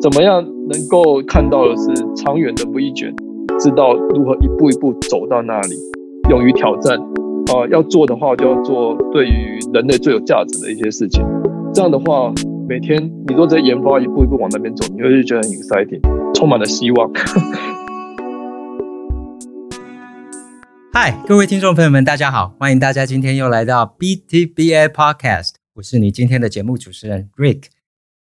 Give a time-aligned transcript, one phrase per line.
[0.00, 3.12] 怎么样能够看到的是长远的 vision，
[3.58, 5.74] 知道如何一步一步走到那里，
[6.30, 6.96] 勇于挑战。
[7.48, 11.24] 啊、要做的话就要做对于人类最有价值的一些事情。
[11.74, 12.32] 这样的话，
[12.68, 17.10] 每天你都在研发，一步一步往那边走，你会觉得很 exciting，充满了希望。
[20.92, 27.64] 嗨，各位听众朋友们，大家好，欢迎大家今天又来到 BTBA Podcast，我是你今天的节目主持人 Rick。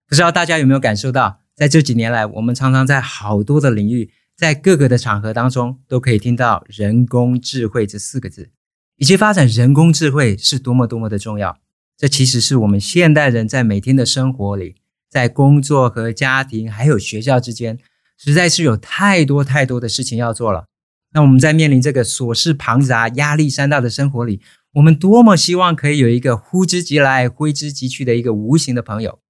[0.06, 1.43] 不知道大家有没有感受到？
[1.56, 8.50] 在这几年来，我们常常在好多的领域，在各个的场合当中，都可以听到“人工智慧”这四个字，
[8.96, 11.58] 以及发展人工智慧是多么多么的重要。
[11.96, 14.74] 这其实是我们现代人在每天的生活里，
[15.08, 17.78] 在工作和家庭还有学校之间，
[18.18, 20.66] 实在是有太多太多的事情要做了。
[21.12, 24.40] 那我们在面临这个琐事庞杂、压力山大的生活里，
[24.72, 29.20] 我们多么希望可以有一个呼之即来、挥之即去的一个无形的朋友。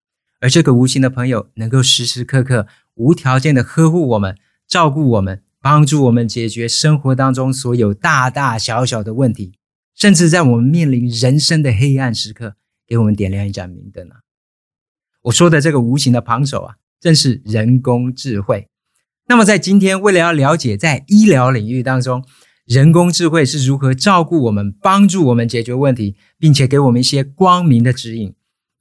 [0.45, 2.67] 而这个无形的朋友，能够时时刻刻
[2.97, 4.37] 无条件的呵护我们、
[4.69, 9.55] 照顾我们、帮助我们解决生活当中所有大大小小的问题，
[9.95, 14.21] 甚至在我们面临人生的黑暗时刻，给我们点亮一盏明灯啊！
[15.23, 18.69] 我说的这个无形的帮手啊，正是人工智慧。
[19.29, 22.23] 那么在今天，为了要了解在医疗领域当中，
[22.67, 28.35] 人工智慧是如何照顾我们、帮助我们解决问题，并且给我们一些光明的指引。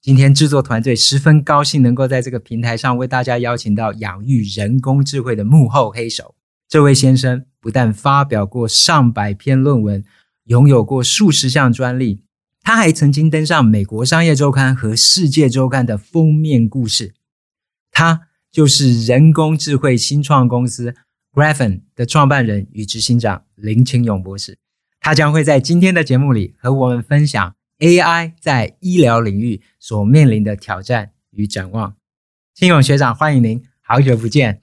[0.04, 6.36] 今天制作团队十分高兴能够在这个平台上为大家邀请到养育人工智慧的幕后黑手。
[6.68, 10.04] 这位先生不但发表过上百篇论文，
[10.44, 12.22] 拥有过数十项专利，
[12.62, 17.14] 他还曾经登上美国商业周刊和世界周刊的封面故事。
[17.90, 20.94] 他就是人工智慧新创公司
[21.32, 24.58] Graphen 的创办人与执行长林清勇博士。
[25.00, 27.56] 他将会在今天的节目里和我们分享。
[27.84, 31.98] AI 在医疗领域所面临的挑战与展望，
[32.56, 34.62] 清勇学长，欢迎您，好久不见。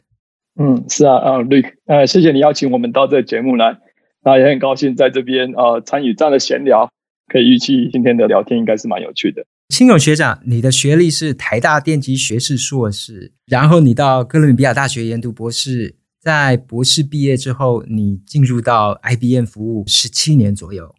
[0.59, 3.77] 嗯，是啊，啊，Rick，呃，谢谢你邀请我们到这个节目来，
[4.25, 6.91] 那也很高兴在这边呃参与这样的闲聊，
[7.30, 9.45] 可以预期今天的聊天应该是蛮有趣的。
[9.69, 20.95] 清勇学长，你的学历是台大电机学士硕士，然后你到哥伦比亚大学研读博士，在博士毕业之后，你进入到 IBM 服务十七年左右。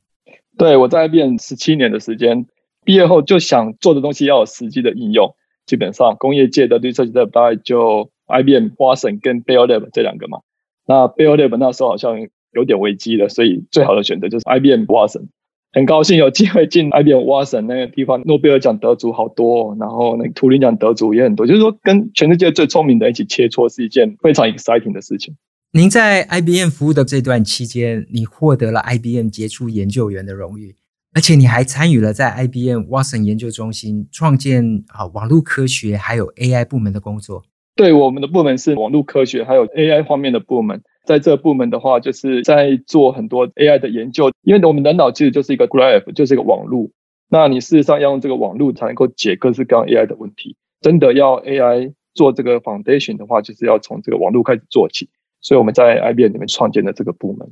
[0.57, 2.45] 对，我在 IBM 十七年的时间，
[2.85, 5.33] 毕业后就想做的东西要有实际的应用。
[5.65, 10.39] 基本上，工业界的 research lab 大概就 IBM Watson 跟 Bell Lab 这两个嘛。
[10.85, 15.27] 那 Bell Lab 那时候好像有点危机了，所以最好的选择就是 IBM Watson。
[15.73, 25.35] 很高兴有机会进 IBM Watson 那个地方，诺贝尔奖得主好多，然后那个图灵奖得主也很多，就是说跟全世界最聪明的一起切磋是一件非常 exciting 的事情。
[25.73, 30.75] 您在 IBM 服务的这段期间，你获得了 IBM 杰出研究员的荣誉，
[31.13, 37.45] 而且你还参与了在 IBM Watson 研究中心创建啊网络科学还有 AI 部门的工作。
[37.73, 46.89] 对，我们的部门是网络科学还有 AI 方面的部门，在这部门的话，就是在做很多 AI 的研究，因为我们人脑其实就是一个 graph，就是一个网络。
[47.29, 50.57] 那你事实上要用这个网络才能够解各式各样 AI 的问题。
[50.81, 55.07] 真的要 AI 做这个 foundation 的话，就是要从这个网络开始做起。
[55.41, 57.51] 所以我们在 IBM 里面创建了这个部门。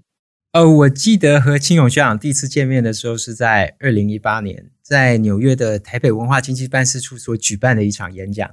[0.51, 8.49] 呃，我记得和青勇学长第一次见面的时候是在二零一八年，在纽约的台北文化经济办事处所举办的一场演讲。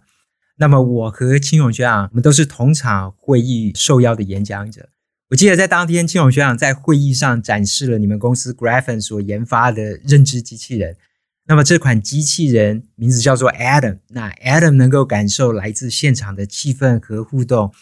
[0.58, 4.90] 那么我和青勇学长，我们都是同场会议受邀的演讲者。
[5.30, 10.96] 我记得在当天，青勇学长在会议上展示了你们公司 Graphen 所研发的认知机器人。
[11.48, 17.72] 那么这款机器人名字叫做 Adam，那 Adam 能够感受来自现场的气氛和互动。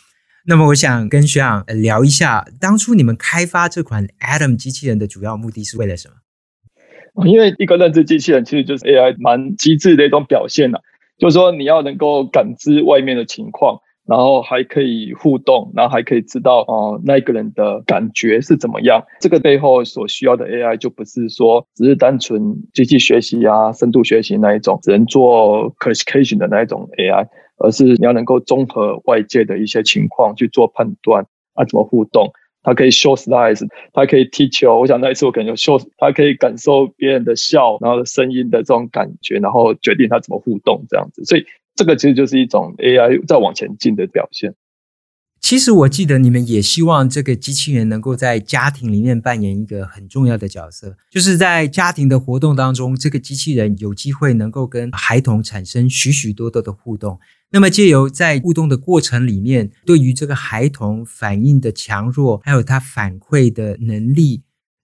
[0.46, 7.26] 那么我想跟学长聊一下，当初你们开发这款 Adam 机器人的主要目的是为了什么？
[7.26, 10.80] 因为一个认知机器人其实就是 AI 蛮机智的一种表现了，
[11.16, 19.02] 就是说你要能够感知外面的情况，然后还可以互动，然后还可以知道哦、那一个人的感觉是怎么样。
[19.20, 22.42] 这个背后所需要的 AI 就不是说只是单纯
[22.74, 27.26] 机器学习啊、深度学习那一种，只能做 classification 的那一种 AI。
[27.64, 32.30] 而是你要能够综合外界的一些情况去做判断啊，怎么互动？
[32.62, 34.80] 它可以 show slides，它可以踢球。
[34.80, 41.22] 我想那一次我可能就 show，它可以感受别人的笑，然后声音的这种感觉，然后决定它怎么互动这样子。
[41.24, 41.44] 所以
[41.74, 44.54] 这个其实就是一种 AI 在往前进的表现。
[45.42, 57.20] 其实我记得你们也希望这个机器人能够在家庭里面扮演一个很重要的角色，就是在家庭的活动当中，这个机器人有机会能够跟孩童产生许许多多的互动。
[57.54, 64.42] 那么借由在互动的过程里面，对于这个孩童反应的强弱，还有他反馈的能力，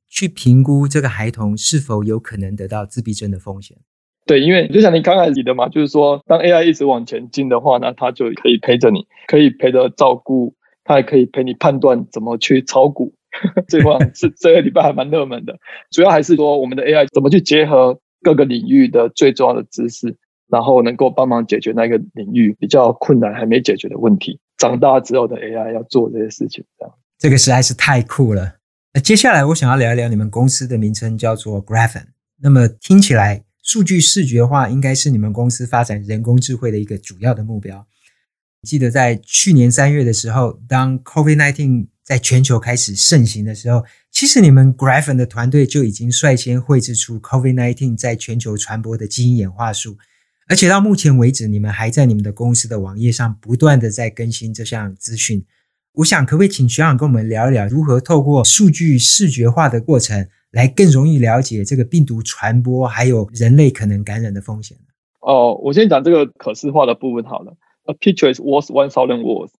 [0.08, 3.76] 去评估这个孩童是否有可能得到自闭症的风险。
[4.24, 13.12] 对，因为就像你刚才提的嘛，就是说，当 AI 一直往前进的话，那它就可以陪着你，可以陪着照顾，它还可以陪你判断怎么去炒股。
[13.66, 15.58] 这块是这个礼拜还蛮热门的，
[15.90, 20.16] 主要还是说我们的 AI 怎么去结合各个领域的最重要的知识，
[20.50, 24.38] 然后能够帮忙解决那个领域比较困难还没解决的问题。
[24.58, 28.56] 长大之后的 AI 要做这些事情，这样这个实在是太酷了。
[28.92, 32.06] 那接下来我想要聊一聊你们公司的名称叫做 Graphen。
[32.42, 37.86] 那么听起来数据视觉化应该是你们公司发展人工智慧的一个主要的目标。
[38.62, 49.96] 记得在去年三月的时候，当 COVID-19 在全球开始盛行的时候，其实你们 Graphen 的团队就已经率先绘制出 COVID-19 在全球传播的基因演化树，
[50.50, 55.44] 而且到目前为止，你们还在你们的公司的网页上不断的在更新这项资讯。
[55.92, 64.76] 我想，可不可以请学长跟我们聊一聊，如何透过数据视觉化的过程，来更容易了解这个病毒传播，还有人类可能感染的风险？
[65.20, 67.56] 哦，我先讲这个可视化的部分好了。
[67.84, 69.52] A picture is worth one thousand words。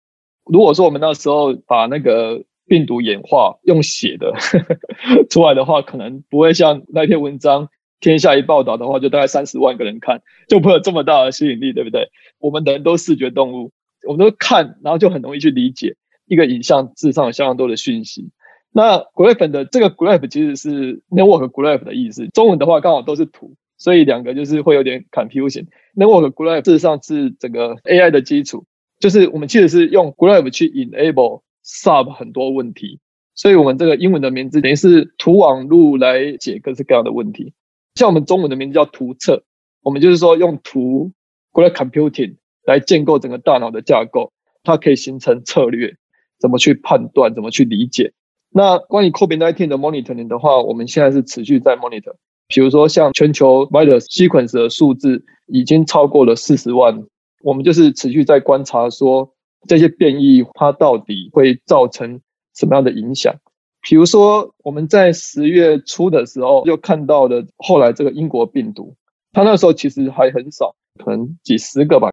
[0.46, 7.68] 如果说我们那时候把那个病毒演化用写的呵呵 出来的话，可能不会像那篇文章
[8.00, 12.08] 天下一报道的话，就大概三十万个人看，就不会有这么大的吸引力，对不对？
[12.38, 13.72] 我们人都视觉动物，
[14.06, 18.30] 我们都看，然后就很容易去理解一个影像，字上有相当多的讯息。
[18.72, 25.66] 那 Graphene 的这个 Graph 其实是 Network Graph 的意思，中文的话刚好都是图，所以两个就是会有点 confusion。
[25.94, 28.64] Network Graph 事实上是整个 AI 的基础。
[29.00, 33.00] 就是我们其实是用 Graph 去 enable solve 很多问题，
[33.34, 37.54] 所以我们这个英文的名字等于是图网路来解各式各样的问题。
[38.00, 39.44] 像我们中文的名字叫图册，
[39.82, 41.12] 我们就是说用图
[41.52, 44.32] g r a Computing 来建构整个大脑的架构，
[44.62, 45.94] 它可以形成策略，
[46.38, 48.14] 怎么去判断，怎么去理解。
[48.48, 52.14] 那关于 COVID-19 的 monitoring 的话，我们现在是持续在 monitor，
[52.48, 57.04] 比如说像全球 virus sequence 的数字已经超过了四十万。
[57.42, 59.34] 我们就是持续在观察，说
[59.68, 62.22] 这些变异它到底会造成
[62.54, 63.34] 什么样的影响。
[63.82, 68.94] 比如说，我们在十月初的时候就看到了后来这个英国病毒，
[69.32, 72.10] 它那时候其实还很少，可能几十个吧。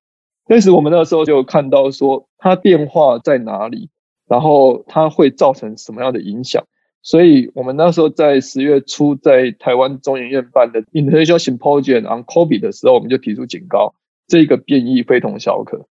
[0.48, 3.90] 但是我们那时候就看到说它变化在哪里，
[4.28, 6.64] 然后它会造成什么样的影响。
[7.04, 13.94] 所以我们那时候在十月初在台湾中研院办的 International Symposium on COVID 的时候，我们就提出警告。
[14.28, 15.86] 这个变异非同小可，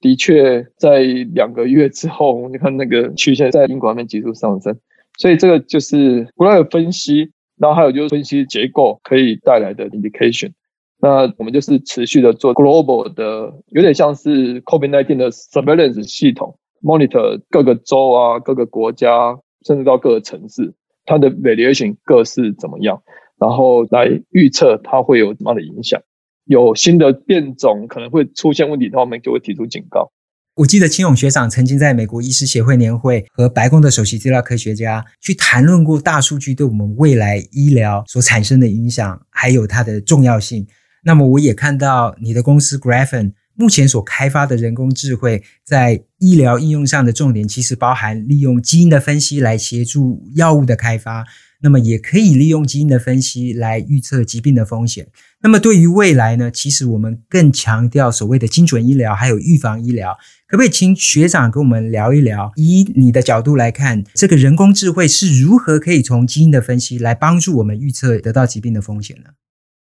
[0.00, 4.78] 的确在两个月之后，你看那个曲线在英国那边急速上升，
[5.18, 10.52] 所以这个就是不断的分析，然后还有就是分析结构可以带来的 indication。
[11.00, 20.72] 那我们就是持续的做 global 的，有点像是 COVID-19 的 surveillance 系统，monitor 各个州啊、各个国家，甚至到各个城市，
[21.04, 23.00] 它的 variation 各是怎么样，
[23.38, 26.00] 然后来预测它会有什么样的影响。
[26.44, 30.10] 有新的变种可能会出现问题的话，我们就会提出警告。
[30.58, 40.66] 我记得青勇学长曾经在美国医师协会年会和白宫的首席资料科学家去谈论过大数据对我们未来医疗所产生的影响，还有它的重要性。
[41.04, 51.24] 那么我也看到你的公司 Graphen 目前所开发的人工智慧在医疗应用上的重点，其实包含利用基因的分析来协助药物的开发。
[51.60, 55.08] 那么也可以利用基因的分析来预测疾病的风险。
[55.42, 60.16] 那么对于未来呢，其实我们更强调所谓的精准医疗，还有预防医疗。
[60.46, 69.30] 可不可以请学长跟我们聊一聊，以你的角度来看，这个人工智慧是如何可以从基因的分析来帮助我们预测得到疾病的风险呢？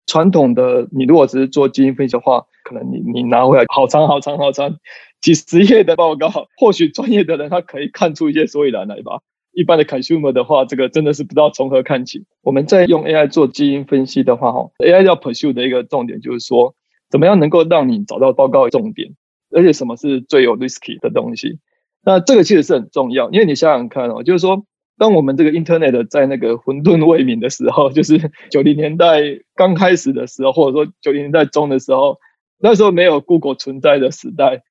[0.07, 4.75] 传统的，你如果只是做基因分析的话，可能你你拿回来好长好长好长
[5.21, 9.21] 几十页的报告，或许专业的人他可以看出一些所以然来吧。
[9.53, 12.25] 一般的 consumer 的话，这个真的是不知道从何看起。
[12.41, 16.73] 我们在用 AI 做基因分析的话，哈，AI 要 pursue 的一个重点就是说，
[17.09, 19.11] 怎么样能够让你找到报告的重点，
[19.51, 21.59] 而且什么是最有 risky 的东西。
[22.03, 24.63] 那这个其实是很重要，因为你想想看哦，就是说，
[24.97, 29.21] 当我们这个 Internet 在那个混沌未明的时候， 就是九零年代
[29.55, 32.17] 刚开始的时候，或者说九零年代中的时候，
[32.59, 34.63] 那时候没有 Google 存在的时代。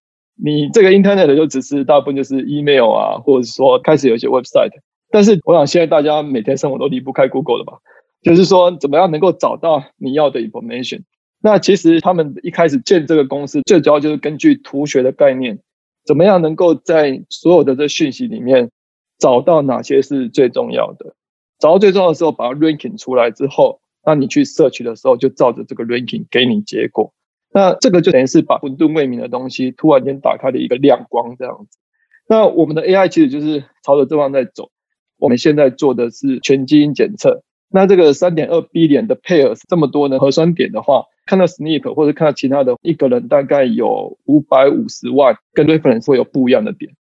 [0.42, 4.72] 你这个 Internet 就只是大部分就是 email 啊，或者说开始有一些 website，
[5.10, 7.78] 但是我想现在大家每天生活都离不开 Google 了吧？
[8.22, 11.02] 就是说怎么样能够找到你要的 information？
[11.42, 15.58] 那其实他们一开始建这个公司，最主要就是根据图学的概念，
[16.04, 18.70] 怎么样能够在所有的这讯息里面
[19.18, 21.14] 找到哪些是最重要的？
[21.58, 27.12] 找到最重要的时候，把它 ranking 出来之后，那你去 search 的时候，就照着这个 ranking 给你结果。
[27.52, 31.78] 那这个就等于是把混沌未明的东西突然间打开了一个亮光这样子。
[32.28, 34.70] 那我们的 AI 其实就是朝着这方在走。
[35.18, 37.42] 我们现在做的是全基因检测。
[37.72, 46.92] 那这个三点二 B 点的 pairs 这么多的核酸点的话，看到 SNP 或者看到其他的，一个人大概有五百五十万跟 reference 会有不一样的点。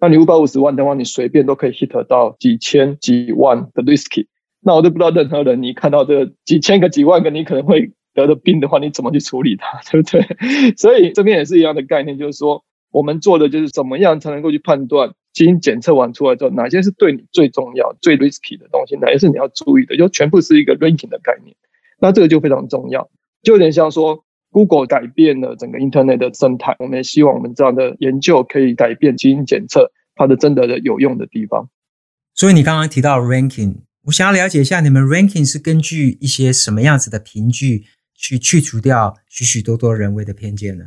[0.00, 4.26] 那你五百五十万的话，你随便都可以 hit 到几千几万的 risky。
[4.60, 10.74] 那我都不知道任何人，你看到这几千个几万个你可能会得的病的话，你怎么去处理它， 对不对？
[10.76, 21.54] 所以这边也是一样的概念，就是说我们做的就是怎么样才能够去判断基因检测完出来之后，哪些是对你最重要、最 risky 的东西，哪些是你要注意的，就全部是一个 ranking 的概念。
[22.00, 23.08] 那这个就非常重要，
[23.42, 31.68] 就有点像说 Google 改变了整个 Internet 的生态，我们也希望我们这样的研究可以改变基因检测它的真的的有用的地方。
[32.34, 37.84] 所以你刚刚提到 ranking，我想要了解一下，你们 ranking 是根据一些什么样子的凭据
[38.18, 40.84] 去去除掉许许多多人为的偏见呢？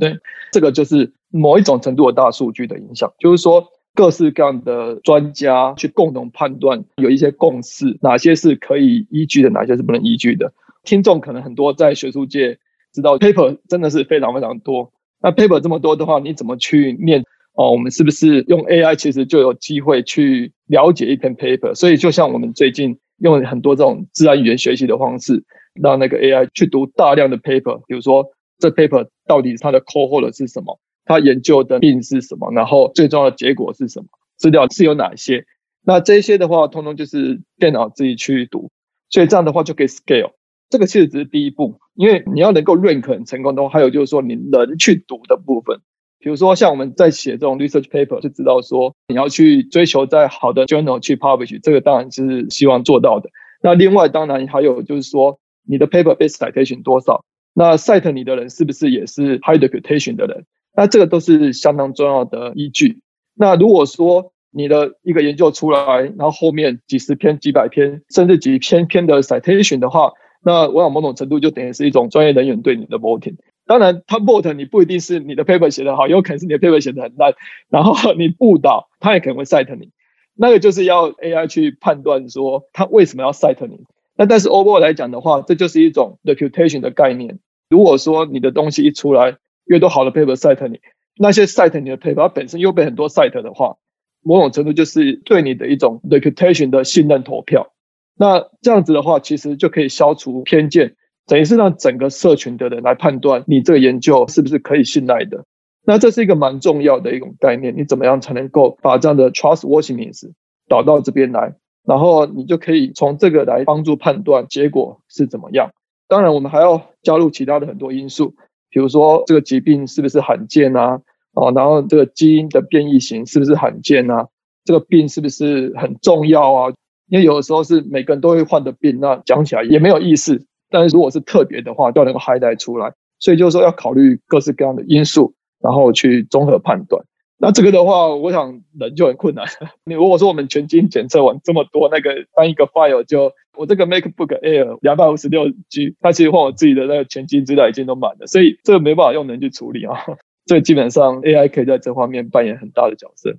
[0.00, 0.18] 对，
[0.50, 3.64] 这个就是某一种程度的大数据的影响，就是说。
[3.96, 10.52] 各式各样的专家去共同判断，有一些共识，哪些是可以依据的，哪些是不能依据的。
[10.82, 12.58] 听众可能很多在学术界
[12.92, 14.92] 知道，paper 真的是非常非常多。
[15.22, 17.24] 那 paper 这么多的话，你怎么去念？
[17.54, 21.74] 哦，我们是不是用 AI 其实就有机会去了解一篇 paper？
[21.74, 25.42] 所以就像我们最近用很多这种自然语言学习的方式，
[25.82, 28.26] 让那个 AI 去读大量的 paper，比如说
[28.58, 30.78] 这 paper 到底它的 cohort 是什么？
[31.04, 32.50] 它研究的病是什么？
[32.52, 34.06] 然后最重要的结果是什么？
[34.36, 35.44] 资料是有哪些？
[35.84, 38.70] 那这些的话，通通就是电脑自己去读，
[39.08, 40.32] 所以这样的话就可以 scale。
[40.68, 45.78] 这个其实只是第一步，因为你要能够 rank 很成功的话，还有就是说你能去读的部分。
[46.18, 53.30] 比如说像我们在写这种 research paper，就知道说你要去追求在好的 journal 去 publish，这个当然是希望做到的。
[53.62, 57.24] 那另外当然还有就是说你的 paper base citation 多少？
[57.52, 60.44] 那 cite 你的人是不是也是 high reputation 的人？
[60.76, 63.00] 那这个都是相当重要的依据。
[63.34, 73.36] 那如果说你的一个研究出来，然后后面几十篇、几百篇，甚至几千篇的 citation 的话，那我想某种程度就等于是一种专业人员对你的 voting。
[73.66, 77.34] 当然，他 vote 你不一定是你的 paper 写得好，有可能是你的 paper 写得很烂，
[77.68, 79.90] 然后你误导，他也可能会 cite 你。
[80.34, 83.80] 那个就是要 AI 去判断说他为什么要 cite 你。
[84.16, 87.38] 那但是 overall 来讲的话，这就是一种 reputation 的概念。
[87.68, 90.80] 如果说你的东西一出来，越多好的 paper cite 你，
[91.18, 93.76] 那些 cite 你的 paper 它本身又被很多 cite 的话，
[94.22, 97.72] 某种程度就是对你的一种 reputation 的信任投票。
[98.18, 100.94] 那这样子的话，其实就可以消除偏见，
[101.26, 105.44] 等于是让整个社群的人来判断你这个研究是不是可以信赖的。
[105.84, 110.32] 那这是一个蛮重要的一种概念，你怎么样才能够把这样的 trustworthiness
[110.68, 111.54] 导到这边来，
[111.86, 115.70] 然后你就可以从这个来帮助判断结果是怎么样。
[116.08, 118.34] 当然，我们还要加入其他的很多因素。
[118.70, 121.00] 比如说这个疾病是不是罕见啊？
[121.32, 124.26] 哦，然后这个基因的变异型是不是罕见啊？
[124.64, 126.72] 这个病是不是很重要啊？
[127.08, 130.44] 因为有的时候是每个人都会患的病，那讲起来也没有意思。
[130.70, 132.92] 但是如果是特别的话，都能够 highlight 出来。
[133.18, 137.02] 所以就是说要考虑各式各样的因素，然后去综合判断。
[137.38, 139.46] 那这个的话，我想人就很困难。
[139.84, 143.32] 你 如果说我们全基因检测完这么多，那个单一个 file 就。
[143.58, 149.94] 我这个 MacBook Air 两百五十六 G，它其实换我自己的那个全基因资料已经都满了，所以这个没办法用人去处理啊。
[150.44, 153.34] 所以基本上 AI 可以在这方面扮演很大的角色。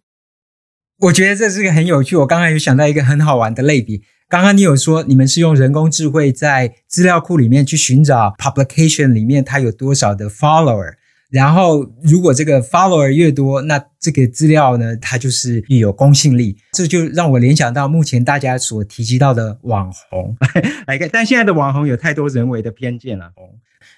[1.01, 2.15] 我觉得这是个很有趣。
[2.15, 4.01] 我刚才有想到一个很好玩的类比。
[4.27, 10.95] 刚刚你有说你们是用人工智慧在资料库里面去寻找 publication 里面它有多少的 follower。
[11.29, 16.57] 然后，如果这个 follower 越多，那这个资料呢，它就是越有公信力。
[16.71, 20.37] 这就让我联想到目前大家所提及到的网红
[20.87, 23.31] 来看，但现在的网红有太多人为的偏见了。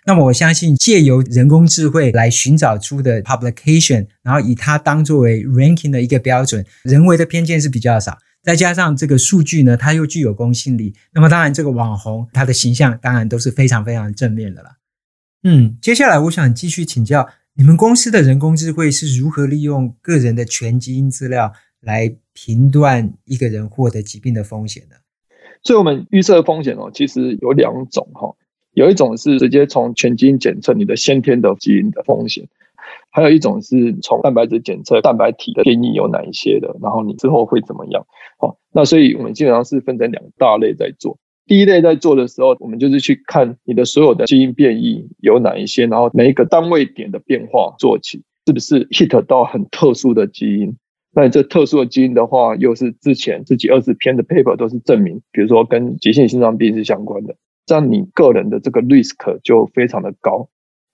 [0.06, 8.18] 那么我相信，借由人工智慧来寻找出的 publication，然后以它当作为 ranking 的一个标准，人为的偏见是比较少。
[8.42, 10.96] 再加上这个数据呢，它又具有公信力。
[11.14, 14.70] 那么当然，这个网红他的形象当然都是非常非常正面的了。
[15.44, 24.98] 嗯，接下来我想继续请教，你们公司的人工智慧是如何利用个人的全基因资料来评断一个人获得疾病的风险的？
[25.64, 28.36] 所以，我们预测风险哦，其实有两种哈，
[28.74, 32.46] 有一种是直接从全基因检测你的先天的基因的风险，
[33.10, 38.06] 还有一种是从蛋白质检测蛋白体的变异有哪一些的，然后你之后会怎么样？
[38.38, 41.18] 好，那所以我们基本上是分成两大类在做。
[41.50, 50.78] 第一类在做的时候，我们就是去看你的所有的基因变异有哪一些，然后每一个单位点的变化做起，是不是 hit 到很特殊的基因？
[51.12, 60.50] 那你这特殊的基因的话，又是之前自己二十篇的 paper 都是证明，比如说跟急性心脏病是相关的，这样你个人的这个 risk 就非常的高。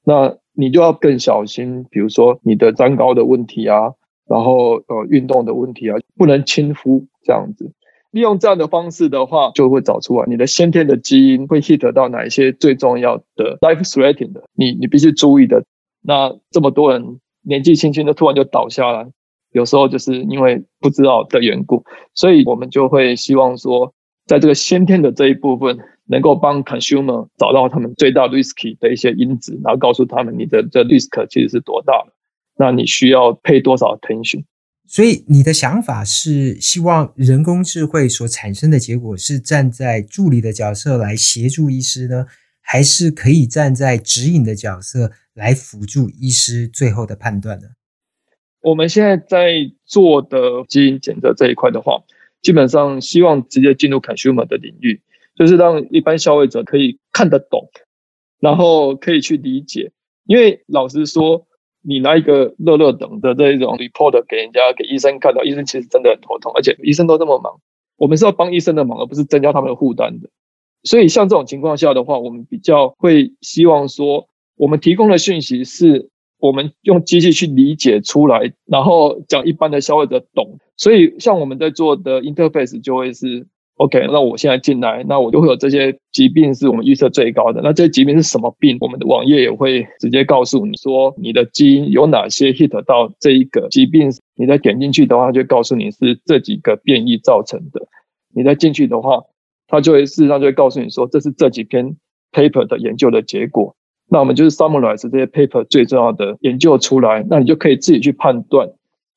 [0.06, 3.92] 那你就要更小心，比如说你的三高的问题啊，
[4.26, 7.74] 然后呃运动的问题啊，不能轻忽这样子。
[8.16, 15.66] 利用这样的方式的话，就会找出来你的先天的基因会 hit 到哪一些最重要的 life threatening 的，你你必须注意的。
[16.02, 19.06] 那这么多人年纪轻轻的突然就倒下来，
[19.52, 23.94] 有时候就是因为不知道的缘故，所以我们就会希望说，
[24.28, 32.06] 在这个先天的这一部分，能够帮 consumer 找到他们最大 risk 的一些因子，然后告诉他们你的这 risk 其实是多大，
[32.58, 34.46] 那你需要配多少 attention。
[34.88, 42.28] 所以你的想法是希望人工智慧所产生的结果是站在助理的角色来协助医师呢，
[42.62, 47.68] 还是可以站在指引的角色来辅助医师最后的判断呢？
[48.62, 49.54] 我们现在在
[49.86, 52.04] 做的基因检测这一块的话，
[52.42, 55.02] 基本上希望直接进入 consumer 的领域，
[55.36, 57.70] 就是让一般消费者可以看得懂，
[58.40, 59.92] 然后可以去理解。
[60.26, 61.46] 因为老实说，
[61.88, 67.60] 你拿一个乐乐等的这一种 report 给人家给医生看到，医生其实真的很头痛，而且医生都这么忙，
[67.98, 70.30] 我们是要帮医生的忙，而不是增加他们的负担的。
[70.84, 74.28] 所以像这种情况下的话，我们比较会希望说，
[74.58, 80.60] 我们提供的讯息是我们用机器去理解出来，然后讲一般的消费者懂。
[80.78, 83.48] 所以像我们在做的 interface 就会是。
[83.78, 87.60] OK，那我现在进来，那我就会有这些疾病是我们预测最高的。
[87.62, 88.78] 那这些疾病是什么病？
[88.80, 94.10] 我们的网页也会直接告诉你说，你的基因有哪些 hit 到这一个疾病。
[94.38, 97.86] 你再点进去的话，就告诉你是这几个变异造成的。
[98.34, 99.22] 你再进去的话，
[99.68, 101.98] 它就会事实上就会告诉你说，这是这几篇
[102.32, 103.76] paper 的研究的结果。
[104.08, 108.70] 那我们就是 summarize 这些 paper 最重要的研究出来，那你就可以自己去判断。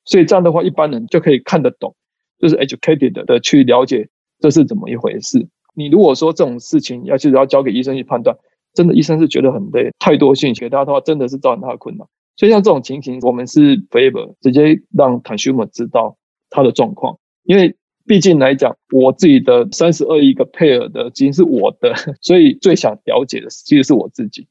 [0.03, 1.95] 所以这样的话，一般人就可以看得懂，
[2.41, 4.09] 就是 educated 的去了解。
[4.39, 5.47] 这是怎么一回事？
[5.75, 8.35] 你如果说这种事情要其实要交给医生去判断，
[8.73, 12.07] 真的医生是觉得很累，太多信息给他的话，真的是造成他的困扰。
[12.35, 16.17] 所以像这种情形，我们是 favor 直接让 consumer 知道
[16.49, 24.47] 他的状况，因为毕竟来讲，我自己的三十二亿个 pair 的基因是我的，所以最想了解的其实是我自己。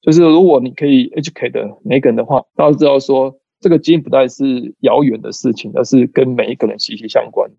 [0.00, 7.56] 就是如果你可以 educate 每个人的话，大家知道说这个基因不再是遥远的事情，而是跟每一个人息息相关的。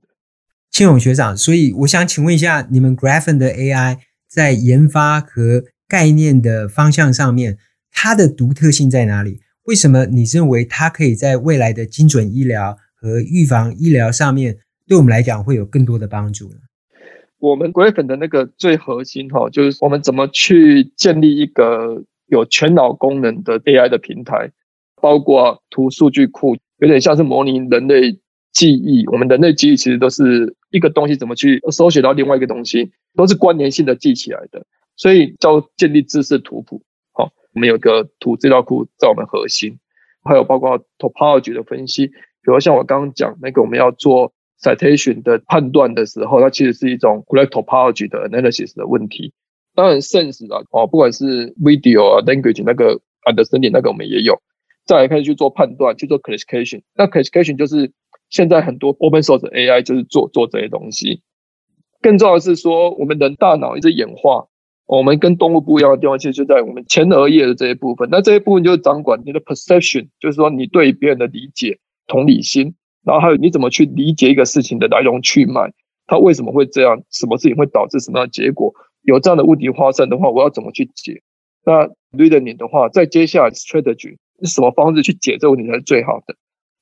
[0.74, 7.60] 庆永学长，所以我想请问一下，你们 Graphen 的 AI 在研发和概念的方向上面，
[7.92, 9.40] 它的独特性在哪里？
[9.66, 14.58] 为什么你认为它可以在未来的精准医疗和预防医疗上面，
[14.88, 16.56] 对我们来讲会有更多的帮助呢？
[17.38, 24.50] 我们 Graphen 的那个最核心哈，就是我们怎么去建立一个有全脑功能的 AI 的平台，
[25.00, 28.20] 包括图数据库，有点像是模拟人类。
[28.54, 34.64] 记忆，我们人类记忆其实都是一个东西怎么去搜寻到另外一个东西，都是关联性的记起来的，
[34.96, 36.84] 所以叫建立知识图谱。
[37.14, 39.80] 好，我们有个图资料库在我们核心，
[40.24, 42.14] 还有包括 topology 的分析，比
[42.44, 49.34] 如像我刚刚讲那个，我们要做 citation 的判断的时候，它其实是一种 correct topology 的 analysis 的问题。
[49.74, 54.40] 当然 sense 啊，哦，不管是 video 啊 language 那个 understanding 那个我们也有，
[54.86, 57.92] 再来开始去做判断，去做 classification，那 classification 就是。
[58.34, 61.22] 现在很多 open source AI 就是做做这些东西。
[62.02, 64.48] 更重要的是说，我们人大脑一直演化，
[64.88, 68.10] 我们跟动物不一样的地方，其实就在我们前额叶的这一部分。
[68.12, 72.74] 那这一部分就是掌管你的 perception，就是说你对别人的理解、同理心，
[73.06, 75.72] 然后还有你怎么去理解一个事情的来龙去脉，
[76.08, 78.74] 它为什么会这样，什么事情会导致什么样的结果？
[79.04, 81.22] 有这样的问题发生的话，我要怎么去解？
[81.66, 86.36] 那 reasoning 的话，在接下来 strategy 是什么方式去解这个问题才是最好的？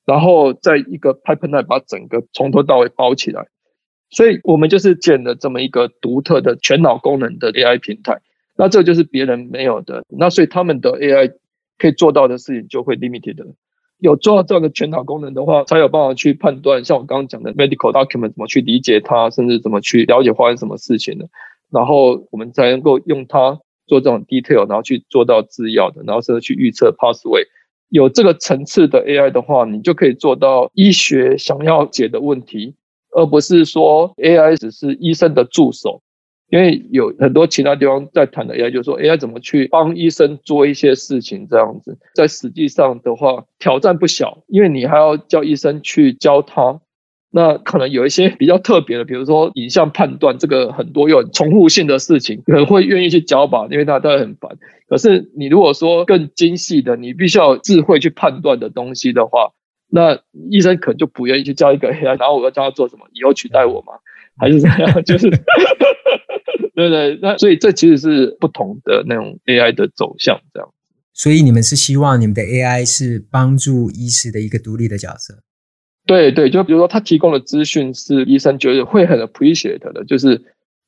[0.04, 3.46] 然后在一个 pipeline 把整个从头到尾包起来，
[4.10, 8.20] 所以我们就是建了这么一个独特的全脑功能的 AI 平台。
[8.56, 10.04] 那这就是别人没有的。
[10.08, 11.32] 那所以他们的 AI
[11.78, 13.36] 可以做到的事情就会 limited。
[13.98, 21.28] 有做到这样的全脑功能的话，才有办法去判断，像我刚刚讲的 medical document 怎么去理解它，甚至怎么去了解发生什么事情的。
[21.70, 27.44] 然后我们才能够用它做这种 detail，然后去做到制药的，然后甚至去预测 pathway。
[27.92, 32.74] 有这个层次的 AI 的话，你就可以做到医学想要解的问题，
[33.14, 36.02] 而不是说 AI 只是医生的助手。
[36.48, 46.80] 因为有很多其他地方在谈的 AI，就是说 AI 怎么去帮医生做一些事情这样子，在实际上的话挑战不小，因为你还要叫医生去教他。
[47.34, 54.56] 那可能有一些比较特别的，比如说影像判断，这个很多有重复性的事情，可能会愿意去教吧，因为他都很烦。
[54.86, 59.50] 可是你如果说更精细的，你必须要有智慧去判断的东西的话，
[59.88, 63.06] 那医生可能就不愿意去教一个 AI，然后我要教他做什么？
[63.14, 63.94] 以后取代我吗？
[64.36, 65.02] 还是怎样？
[65.04, 65.30] 就是，
[66.76, 70.68] 对对，那所以这其实是不同的那种 AI 的走向，这样。
[71.14, 75.42] 所以你们是希望你们的 AI 是帮助医师的一个独立的角色？
[76.04, 80.42] 对对，就比如说他提供的资讯是医生觉得会很 appreciate 的，就是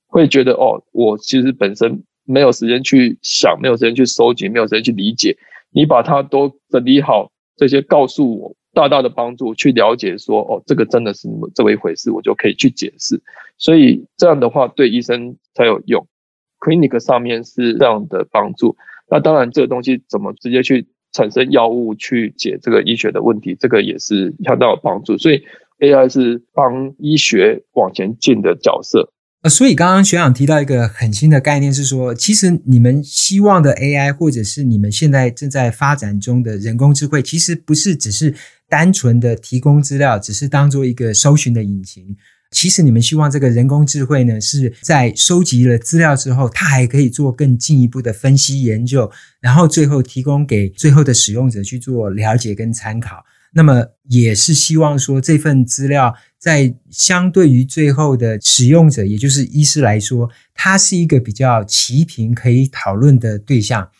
[0.06, 5.36] 会觉得哦，我其实本身没有时间去想，没有时间去收集，没有时间去理解，
[5.70, 13.22] 你把它都整理好，这些告诉我，大大的帮助去了解说哦，这个真的是这么一回事，我就可以去解释。
[13.56, 16.04] 所以这样的话对医生才有用
[16.58, 18.76] ，clinic 上面是这样的帮助。
[19.08, 25.16] 那当然，这个东西怎么直接去产生药物去解这个医学的问题，这个也是相当有帮助。
[25.16, 25.42] 所以
[25.78, 29.10] AI 是帮医学往前进的角色。
[29.42, 38.34] 呃，所以刚刚学长提到一个很新的概念是说，其实你们希望的 AI，或者是你们现在正在发展中的人工智慧，其实不是只是
[38.68, 42.16] 单纯的提供资料，只是当做一个搜寻的引擎。
[42.54, 53.24] 其实你们希望这个人工智慧呢，是在收集了资料之后，它还可以做更进一步的分析研究，然后最后提供给最后的使用者去做了解跟参考。
[53.56, 63.90] 那么也是希望说，这份资料在相对于最后的使用者，也就是医师来说，它是一个比较齐平可以讨论的对象。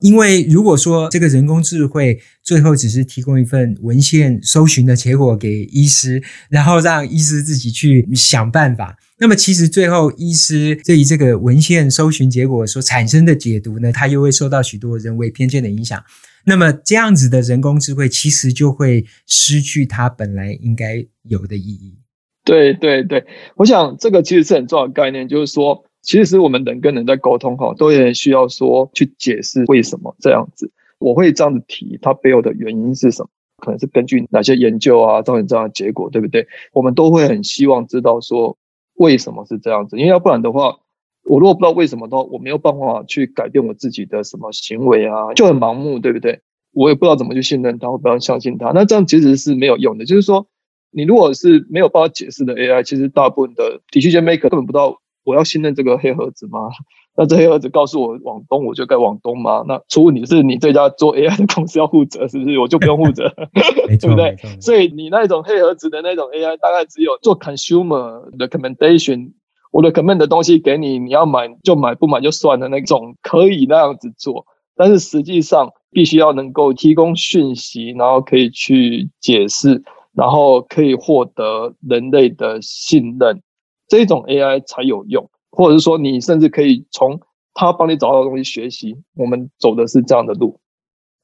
[0.00, 16.04] 因为如果说这个人工智慧最后只是提供一份文献搜寻的结果给医师，然后让医师自己去想办法，那么其实最后医师对于这个文献搜寻结果所产生的解读呢，它又会受到许多人为偏见的影响。
[16.44, 21.98] 那么这样子的人工智慧其实就会失去它本来应该有的意义。
[22.44, 23.24] 对对对，
[23.56, 25.85] 我想这个其实是很重要的概念，就是说。
[26.06, 30.70] 其实我们人跟人在沟通哈，都也需要说去解释为什么这样子。
[31.00, 33.28] 我会这样子提，它背后的原因是什么？
[33.58, 36.46] 可能是根据哪些研究啊造成这样的结果，对不对？
[36.72, 38.56] 我们都会很希望知道说
[38.94, 40.76] 为什么是这样子，因为要不然的话，
[41.24, 46.40] 我如果不知道为什么的话，我没有办法去改变我自己的什么行为啊，就很盲目，对不对？
[46.72, 50.04] 我也不知道怎么去信任他，或不要相信他，那这样其实是没有用的。
[50.04, 50.46] 就是说，
[50.92, 55.00] 你如果是没有办法解释的 AI，其实大部分的 decision maker 根本不知道。
[55.26, 56.70] 我要信任这个黑盒子吗？
[57.18, 59.64] 那这黑盒子告诉我往东，我就该往东吗？
[59.66, 62.58] 那出问题是你这家做 AI 的公司要负责，是不是？
[62.58, 63.28] 我就不用负责
[64.00, 64.36] 对不对？
[64.60, 69.32] 所以你那种黑盒子的那种 AI，大概只有做 consumer recommendation，
[69.72, 74.44] 我的 recommend 的东西给你，你要买就买，不买就算了那种，可以那样子做。
[74.76, 79.82] 但是实际上必须要能够提供讯息，然后可以去解释，
[80.14, 83.40] 然后可以获得人类的信任。
[83.88, 87.20] 这种 AI 才有用，或者是说你甚至可以从
[87.54, 88.96] 他帮你找到的东西学习。
[89.14, 90.60] 我们走的是这样的路。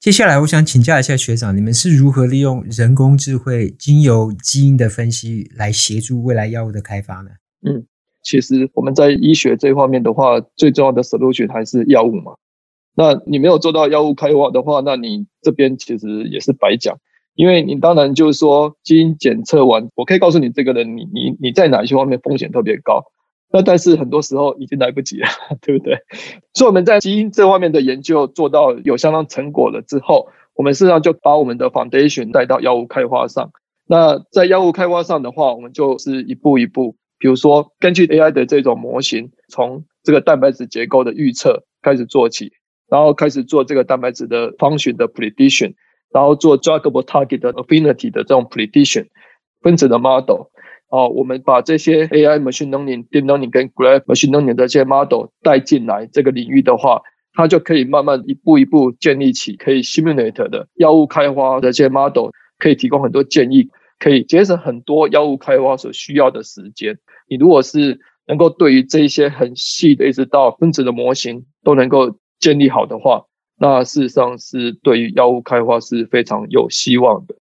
[0.00, 7.30] 接下来，我想请教一下学长，你们是如何利用人工智慧经由基因的分析来协助未来药物的开发呢？
[7.64, 7.86] 嗯，
[8.22, 12.32] 其实我们在医学这方面的话，最重要的 solution 还是药物嘛。
[12.96, 16.98] 那你没有做到药物开发的话，那你这边其实也是白讲。
[17.34, 23.02] 因为你当然就是说基因检测完，我可以告诉你这个人你你你在哪一些方面风险特别高，
[23.50, 25.28] 那但是很多时候已经来不及了，
[25.62, 25.96] 对不对？
[26.54, 33.50] 所以我们在基因这方面的研究做到有相当成果了之后，我们实上就把我们的 foundation 带到药物开发上。
[33.86, 42.52] 那在药物开发上的话，我们就是一步一步，比如说根据 AI 的这种模型，从这个蛋白质结构的预测开始做起，
[42.90, 45.74] 然后开始做这个蛋白质的 function 的 prediction。
[46.12, 49.06] 然后做 druggable target 的 affinity 的这种 prediction
[49.60, 50.48] 分子的 model，
[50.88, 57.00] 哦，我们把这些 AI machine learning、deep learning 跟 graph machine learning 的这些 model 带进来这个领域的话，
[57.34, 66.98] 它就可以慢慢一步一步建立起可以 simulate 的药物开发的这些 model，可以提供很多建议，可以节省很多药物开发所需要的时间。
[67.28, 73.24] 你如果是能够对于这一些很细的一直到分子的模型都能够建立好的话，
[73.62, 77.36] 那事实上是对于药物开发是非常有希望的，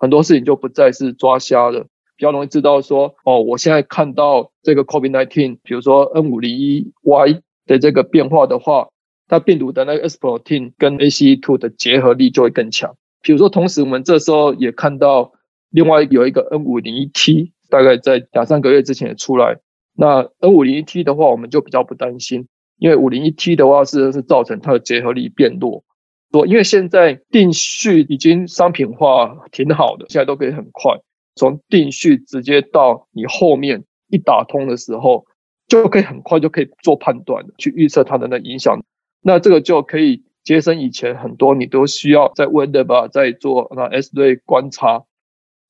[0.00, 1.82] 很多事情就不再是抓瞎了，
[2.16, 8.88] 比较容易知道说，哦，我现在看到这个 COVID-19，比如说 N 五零一 Y 的这个变化的话，
[9.28, 12.96] 它病毒的那个 S protein 跟 ACE2 的结合力就会更强。
[13.22, 15.30] 比如说，同时我们这时候也看到
[15.70, 19.56] 另外有一个 N 五零一 T，大概在两三个月之前也出来，
[19.94, 22.48] 那 N 五零一 T 的话，我们就比较不担心。
[22.80, 25.84] 因为五零一 T 的话，是是造成它的结合力变弱。
[26.32, 30.96] 说，因为现在定序已经商品化挺好的，现在都可以很快
[31.36, 35.26] 从定序直接到你后面一打通的时候，
[35.68, 38.82] 就可以很快就可以做判断，去预测它的那影响。
[39.22, 45.04] 那这个就可以节省以前很多你都需要在 web 吧，在做那 S 类观察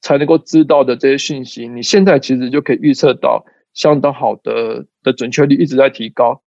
[0.01, 3.45] 才能够知道的这些讯息，你现在其实就可以预测到
[3.75, 6.43] 相当好的的准确率一直在提高。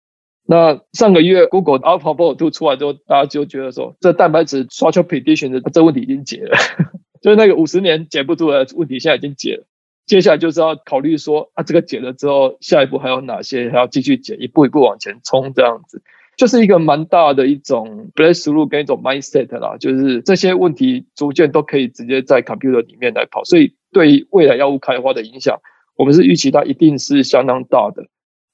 [0.51, 6.57] 那上个月 Google AlphaFold 2出来之后，大家就觉得说，这蛋白质 structure prediction 的这问题已经解了。
[7.23, 9.63] 就是那个五十年解不出来的问题，现在已经解了。
[10.05, 16.03] 接下来就是要考虑说啊，这个解了之后，下一步还有哪些还要继续解，一步一步往前冲，这样子，
[16.35, 19.77] 就是一个蛮大的一种 breakthrough 跟一种 mindset 啦。
[19.79, 25.57] 就是这些问题逐渐都可以直接在 computer 里面来跑，所以对未来药物开发的影响，
[25.95, 28.03] 我们是预期它一定是相当大的。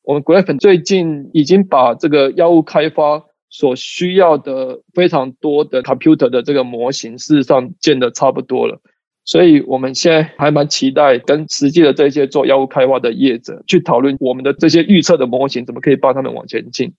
[0.08, 8.80] 我们 Graphon 最近已经把这个药物开发所需要的非常多的 computer 的这个模型，事实上建的差不多了。
[9.26, 16.93] 所以我们现在还蛮期待跟实际的这些做药物开发的业者去讨论我们的这些预测的模型，怎么可以帮他们往前进。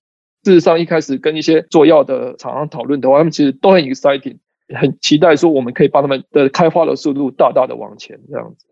[0.44, 4.36] 事实上，一开始跟一些做药的厂商讨论的话，他们其实都很 exciting，
[4.78, 8.66] 很期待说我们可以帮他们的开发的速度大大的往前这样子。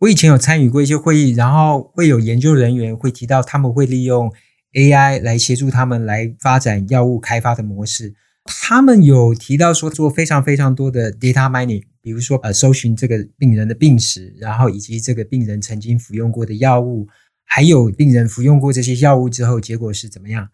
[0.00, 4.32] 我以前有参与过一些会议，然后会有研究人员会提到他们会利用
[4.72, 8.14] AI 来协助他们来发展药物开发的模式。
[8.44, 11.82] 他们有提到说做非常非常多的 data mining。
[12.00, 17.06] 比如说，呃，搜寻这个病人的病史，然后以及这个病人曾经服用过的药物，
[17.44, 20.48] 还有病人服用过这些药物之后结果是怎么样？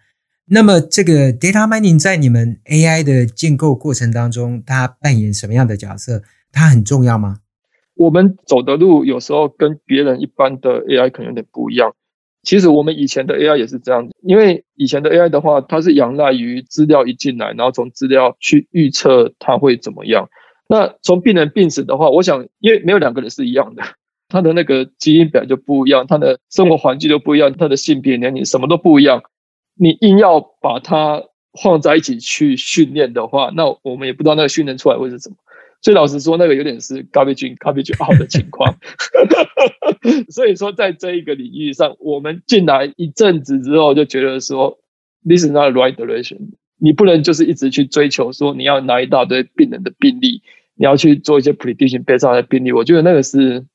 [0.46, 6.24] 那么，这个 data mining 在你们 AI 的建构过程当中，它扮演什么样的角色？
[6.50, 7.38] 它很重要吗？
[7.94, 11.94] 我们走的路有时候跟别人一般的 AI 可能有点不一样。
[12.42, 20.28] 其实我们以前的 AI 也是这样子，因为以前的 AI 的话，它是仰赖于资料一进来，然后从资料去预测它会怎么样。
[20.68, 23.82] 那从病人病史的话，我想，因为没有两个人是一样的，
[24.28, 29.22] 他的那个基因表就不一样，他的生活环境就不一样，他的性别、年龄什么都不一样。
[29.76, 31.22] 你硬要把它
[31.62, 35.36] 放在一起去训练的话，那我们也不知道那个训练出来会是什么。
[35.84, 38.74] 所以老实说，那个有点是 garbage in garbage out 的情况。
[40.32, 44.78] 所以说，在这一个领域上，我们进来一阵子之后，就觉得说
[45.28, 46.38] ，this is not the right direction。
[46.78, 50.40] 你不能就是一直去追求说你要拿一大堆病人的病例，
[50.74, 53.66] 你要去做一些 prediction based on 的病例，我觉得那个是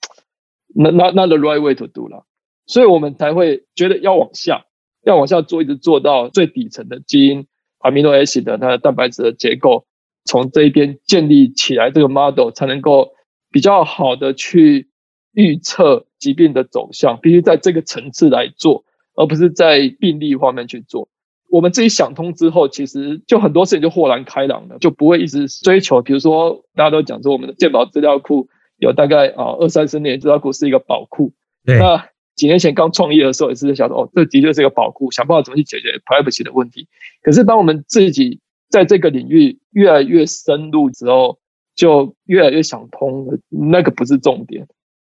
[0.74, 2.26] not not not the right way to do 了，
[2.66, 4.66] 所以我们才会觉得要往下，
[5.04, 7.46] 要往下做，一直做到最底层的基因
[7.80, 9.86] amino acid 的它的蛋白质的结构，
[10.26, 13.12] 从这一边建立起来这个 model 才能够
[13.52, 14.90] 比较好的去
[15.34, 18.84] 预测疾病的走向，必须在这个层次来做，
[19.16, 21.08] 而不是在病例方面去做。
[21.50, 26.00] 我们自己想通之后，其实就很多事情就豁然开朗了，就不会一直追求。
[26.02, 31.34] 比如说，大家都讲说我们的健保资料库有大概啊二三十年资料库是一个宝库。
[31.66, 31.80] 对。
[31.80, 36.88] 那几年前刚创业的时候，也是在想说，哦，这的确是一个宝库，想办法怎么去解决 privacy 的问题。
[37.24, 41.40] 可是当我们自己在这个领域越来越深入之后，
[41.76, 44.68] 就越来越想通了，那个不是重点。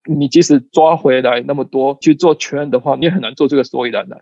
[0.09, 4.17] 你即使抓回来那么多去做圈的话，你也很难做这个所以然来。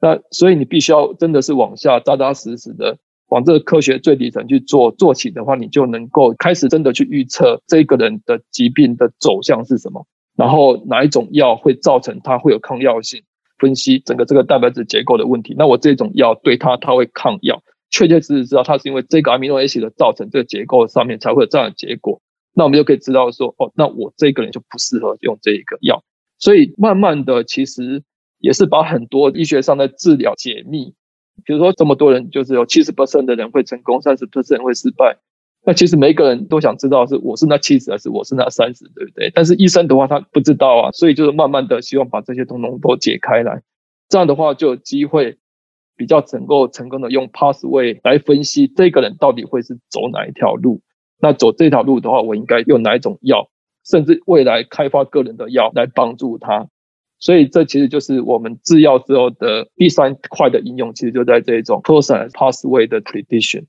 [0.00, 10.06] 那所以你必须要真的是往下扎扎实实的往这个科学最底层去做做起的话，你就能够开始真的去预测这个人的疾病的走向是什么，
[10.36, 13.22] 然后哪一种药会造成他会有抗药性，
[13.58, 15.54] 分析整个这个蛋白质结构的问题。
[15.56, 17.62] 那我这种药对他他会抗药，
[17.94, 22.20] 确确实实知道它是因为这个 amino acid 的造成这个结构上面才会有这样的结果。
[22.52, 26.02] 那我们就可以知道说，哦，那我这个人就不适合用这一个药。
[26.38, 28.02] 所以慢慢的，其实。
[28.40, 30.92] 也是把很多医学上的治疗解密，
[31.46, 35.16] 比如说这么多人，就是有七十 percent 的人会成功，三十 percent 会失败。
[35.64, 39.30] 那其实每一个人都想知道是我是那七十还是我是那三十，对不对？
[39.34, 43.62] 但是医生的话他不知道啊，所以就是慢慢的希望把这些通通都解开来，
[44.10, 45.38] 这样的话就有机会
[45.96, 50.80] 比较能够成功的用 pathway 来分析这个人到底会是走哪一条路。
[51.20, 53.48] 那走这条路的话，我应该用哪一种药，
[53.86, 56.68] 甚至未来开发个人的药来帮助他。
[57.18, 63.64] 所以这其实就是我们制药之后的第三块的应用，其实就在这一种 process pathway 的 prediction。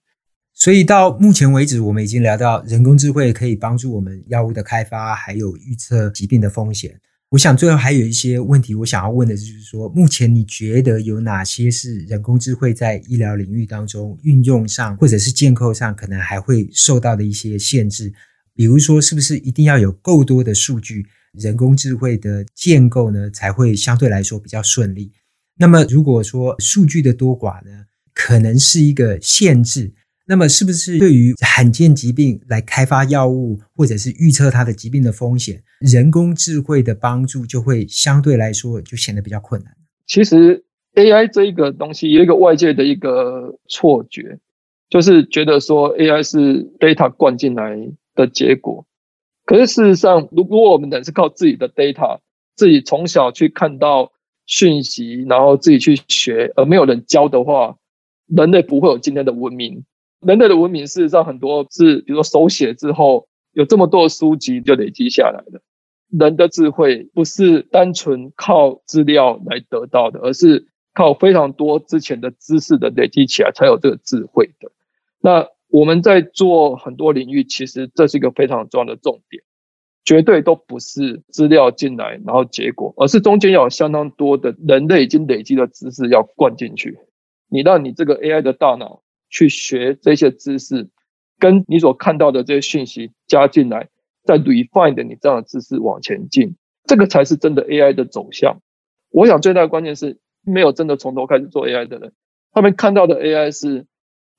[0.54, 7.00] 所以到目前为止，我们已经聊到人工智慧可以帮助我们药物的开发，还有预测疾病的风险。
[7.36, 18.14] 我想最后还有一些问题，我想要问的就是说，目前你觉得有哪些是人工智慧在医疗领域当中运用上，或者是建构上可能还会受到的一些限制？
[18.54, 21.06] 比如说，是不是一定要有够多的数据？
[21.34, 25.12] 人工智慧的建构呢，才会相对来说比较顺利。
[25.58, 29.94] 那么，如果说数据的多寡呢，可能是一个限制，
[30.28, 39.72] 那么是不是对于罕见疾病来开发药物，或者是预测它的疾病的风险，人工智慧的帮助就会相对来说就显得比较困难？
[40.08, 40.64] 其实
[40.96, 44.40] AI 这一个东西有一个外界的一个错觉，
[44.90, 47.78] 就是觉得说 AI 是 data 灌进来
[48.16, 48.86] 的结果。
[49.46, 52.20] 可是事实上，如果我们人是靠自己的 data，
[52.56, 54.12] 自己从小去看到
[54.48, 57.76] 讯息，然后自己去学，而没有人教的话，
[58.26, 59.84] 人类不会有今天的文明。
[60.26, 65.62] 人类的文明事实上很多是，比如说手写之后，有这么多书籍就累积下来的。
[66.10, 74.72] 人的智慧不是单纯靠资料来得到的，而是靠非常多之前的知识的累积起来才有这个智慧的。
[75.20, 79.44] 那我们在做很多领域，其实这是一个非常重要的重点，
[80.06, 86.98] 绝对都不是资料进来然后结果，而是中间有相当多的人类已经累积的知识要灌进去。
[87.50, 90.88] 你让你这个 AI 的大脑去学这些知识，
[91.40, 93.90] 跟你所看到的这些讯息加进来。
[94.24, 98.58] 再 refine 你这样的知识往前进，这个才是真的 AI 的走向。
[99.12, 102.12] 我想最大的关键是没有真的从头开始做 AI 的人，
[102.52, 103.86] 他们看到的 AI 是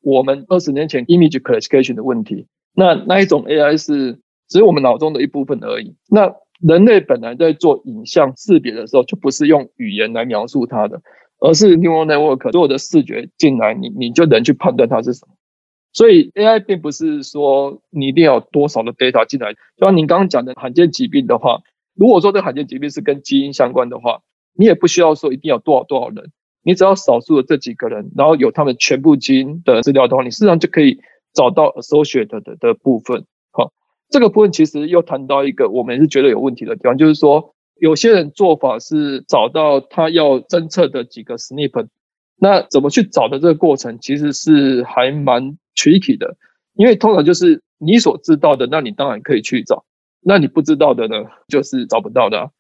[0.03, 2.49] 我们二十年前 image classification 的问题。
[2.75, 4.19] 那那一种 AI 是
[4.49, 5.95] 只有我们脑中的一部分而已。
[6.09, 11.01] 那人类本来在做影像识别的时候，就不是用语言来描述它的，
[11.39, 15.35] 而是 neural network 所有的视觉进来，你你就能去判断它是什么。
[15.93, 21.61] 所以 AI 并不是说你一定要有多少的 data 进来，就像您刚刚讲的罕见疾病的话，
[21.95, 24.21] 如果说这罕见疾病是跟基因相关的话，
[24.55, 26.31] 你也不需要说一定要多少多少人，
[26.63, 30.99] 你只要少数的这几个人，然后有他们全部基因的资料的话，你事实上就可以
[31.33, 33.25] 找到 associated 的的部分。
[33.53, 33.73] 好，
[34.11, 41.89] 这个部分其实又谈到一个我们是觉得有问题的地方，就是说有些人做法是找到他要侦测的几个 SNP，
[42.39, 45.57] 那怎么去找的这个过程其实是还蛮。
[45.79, 46.39] tricky 的，
[46.73, 49.85] 因为通常就是你所知道的，那你当然可以去找；
[50.23, 51.17] 那你不知道的呢，
[51.49, 52.51] 就是找不到的。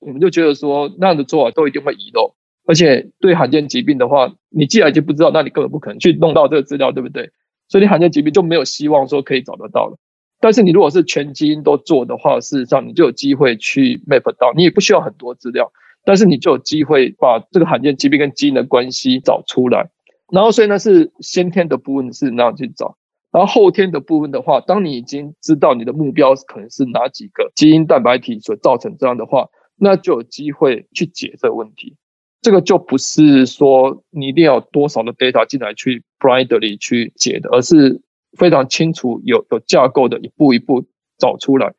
[0.00, 2.34] 我们就觉得说，那样的做法都一定会遗漏，
[2.66, 7.30] 而且对罕见疾病的话，你既然已经不知道，那你根本不可能去弄到这个资料，对不对？
[7.68, 9.96] 所以你罕见疾病就没有希望说可以找得到了。
[10.44, 15.72] 但是你如果是全基因都做的话，事实上你就有机会去 map 到，你也不需要很多资料，
[16.04, 19.88] 但是你就有机会把这个罕见疾病跟基因的关系找出来。
[20.30, 22.98] 然后，所以呢，是先天的部分是那样去找，
[23.32, 31.96] 然后后天的部分的话，当你已经知道你的目标可能是哪几个基因蛋白体所造成这样的话，那就有机会去解这个问题。
[32.42, 38.02] 这个就不是说你一定要多少的 data 进来去 blindly 去解的，而是
[38.36, 40.86] 非常清楚有有架构的一步一步
[41.18, 41.74] 找出来。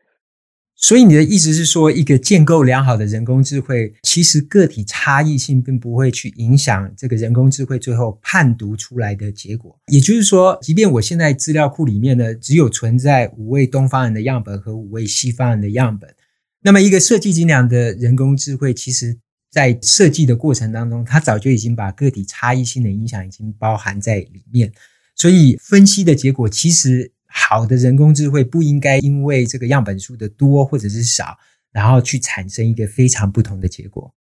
[0.77, 9.79] 所以你的意思是说，一个建构良好的人工智慧，其实个体差异性并不会去影响这个人工智慧最后判读出来的结果。
[9.87, 16.13] 也就是说，即便我现在资料库里面呢，只有存在五位东方人的样本和五位西方人的样本，
[16.61, 19.17] 那么一个设计精良的人工智慧，其实
[19.49, 24.73] 在设计的过程当中，它早就已经把个体差异性的影响已经包含在里面，
[25.15, 27.11] 所以分析的结果其实。
[27.37, 31.37] 好的人工智慧不应该因为这个样本数的多或者是少，
[31.73, 34.13] 然后去产生一个非常不同的结果。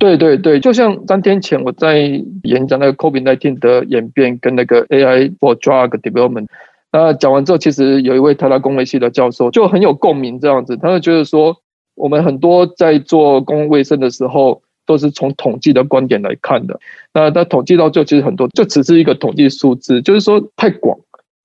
[0.00, 1.98] 对对对，就像三天前我在
[2.42, 6.48] 演讲那个 COVID-19 的演变跟那个 AI for drug development，
[6.90, 11.56] 那讲完之后，其实有一位台大公卫系的教授就很有共鸣，这样子，他就觉得说，
[11.94, 14.60] 我们很多在做公共卫生的时候，
[14.90, 16.80] 都是从统计的观点来看的。
[17.14, 20.98] 那他统计到最后，其实很多就只是一个统计数字，就是说太广。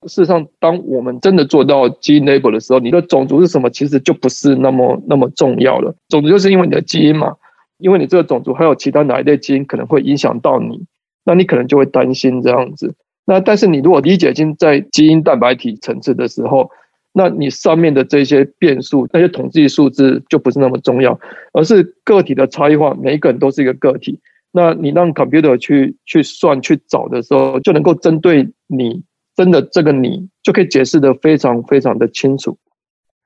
[0.08, 5.94] 事实上，当我们真的做到基因 label 的时候，你的种族是什么，其实就不是那么那么重要了。
[6.10, 7.36] 种族就是因为你的基因嘛，
[7.78, 10.86] 因为你这个种族还有其他哪一类基因可能会影响到你，
[11.24, 12.96] 那你可能就会担心这样子。
[13.26, 16.72] 那但是你如果理解已经在基因蛋白体层次的时候，
[17.18, 21.18] 那你上面的这些变数、那些统计数字就不是那么重要，
[21.54, 24.20] 而是个体的差异化，每一个人都是一个个体。
[24.52, 29.04] 那你让 computer 去去算去找的时候，就能够针对你。
[29.38, 32.58] 真的，这个你就可以解释得非常非常的清楚。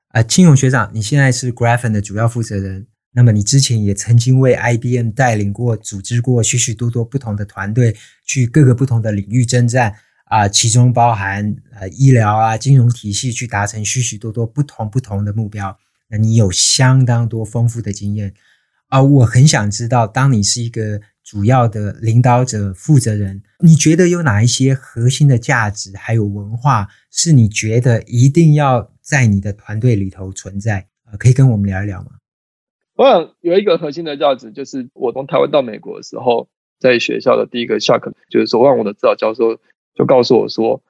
[0.08, 7.94] 啊，青勇学长，你现在是 Graphen 的主要负责人，那么你之前也曾经为 IBM 带领过、组织过许许多多不同的团队，
[8.26, 9.94] 去各个不同的领域征战
[10.30, 15.76] 啊，其中包含呃医疗啊、金融体系，去达成许许多多不同不同的目标。
[16.08, 18.32] 那你有相当多丰富的经验
[18.88, 21.02] 啊，我很想知道，当你是一个。
[21.22, 30.88] 主要的领导者、负责人，你觉得有哪一些核心的价值还有文化，是你觉得一定要在你的团队里头存在？
[31.06, 32.08] 呃，可以跟我们聊一聊吗？
[32.96, 36.48] 我想有一个核心的价值，就是我从台湾到美国的时候，
[36.80, 39.60] 在学校的第一个下课，就是说，让我的指导教授
[39.94, 40.82] 就告诉我说，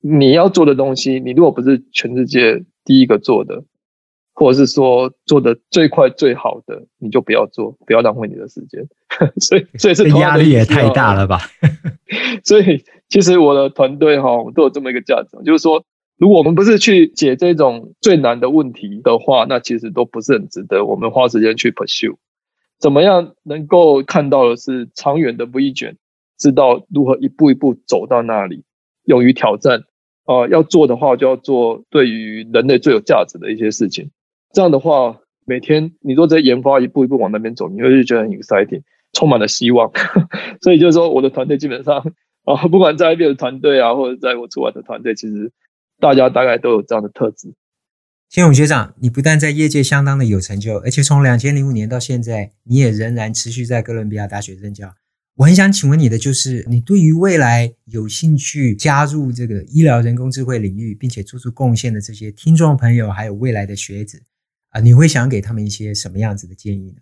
[0.00, 3.64] 你要做的东西，你如果不是全世界第一个做的。
[4.34, 8.82] 或者是说做的最快最好的，你就不要做，不要浪费你的时间。
[9.38, 11.38] 所以，所以是压力也太大了吧？
[12.42, 15.84] 所以，其实我的团队哈都有这么一个价值，就是说，
[16.16, 22.16] 如果我们不是去解这种最难的问题的话，那其实都不是很值得我们花时间去 pursue。
[22.80, 25.96] 怎么样能够看到的是长远的 vision，
[26.42, 28.64] 知道如何一步一步走到那里，
[29.04, 29.84] 勇于挑战。
[30.24, 34.10] 啊、要做的话就要做对于人类最有价值的一些事情。
[34.52, 38.82] 这样的话，每天你做这些研发，一步一步往那边走，你会觉得很 exciting，
[39.12, 39.90] 充满了希望。
[40.62, 41.98] 所以就是说，我的团队基本上
[42.44, 45.52] 啊、 不管在 IBM 的团队啊，或者在我出来的团队，其实
[45.98, 47.52] 大家大概都有这样的特质。
[48.30, 54.94] 千勇学长，你不但在业界相当的有成就，而且从两千零五年到现在，你也仍然持续在哥伦比亚大学任教。
[55.36, 64.22] 我很想请问你的就是，你对于未来有兴趣加入这个医疗人工智慧领域，并且做出贡献的这些听众朋友，还有未来的学子
[64.70, 67.00] 啊，你会想给他们一些什么样子的建议呢？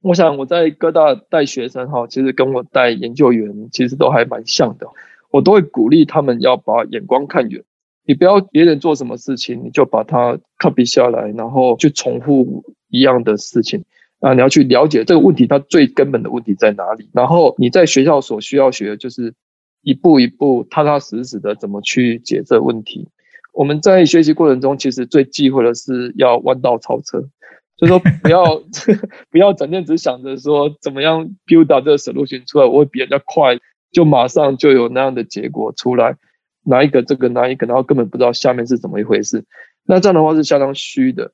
[0.00, 4.86] 我想我在各大带学生哈，其实跟我带研究员其实都还蛮像的，
[5.30, 7.62] 我都会鼓励他们要把眼光看远。
[8.06, 13.84] 你不要别人做什么事情，你就把它 copy 下来，然后去重复一样的事情
[14.20, 14.34] 啊！
[14.34, 17.08] 你要去了解这个问题，它最根本的问题在哪里。
[17.12, 19.34] 然后你在学校所需要学的就是
[19.82, 23.08] 一步一步、踏踏实实的怎么去解这个问题。
[23.52, 27.20] 我们在学习过程中，其实最忌讳的是要弯道超车，
[27.76, 28.62] 就是说不要
[29.30, 33.58] 不要整天只想着说怎么样 build 到这个 solution 出来，我会比人家快，
[33.90, 36.16] 就马上就有那样的结果出来。
[36.62, 39.42] 拿一个这个拿一个，然后根本不知道下面是怎么一回事，
[39.86, 41.32] 那这样的话是相当虚的，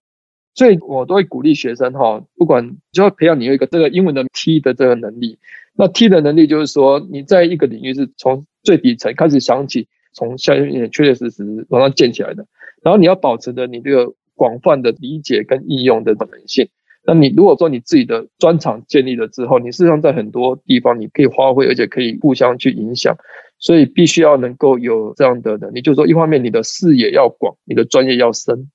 [0.57, 5.39] 所以我都会鼓励学生哈，不管就要培养你有一个这个英文的 T 的这个能力。
[5.77, 12.47] 那 T 的能力就是说，你在一个领域是从最底层开始想起，从下面确确实实往上建起来的，
[12.83, 16.67] 然后你要保持着你这个广泛的理解跟应用的可能性。
[17.05, 23.15] 那你如果说你自己的专长建立了之后，你事实上在很多地方你可以发挥，而且可以互相去影响。
[23.59, 28.71] 所以必须要能够有这样的能力，就是说，一方面你的视野要广，你的专业要深，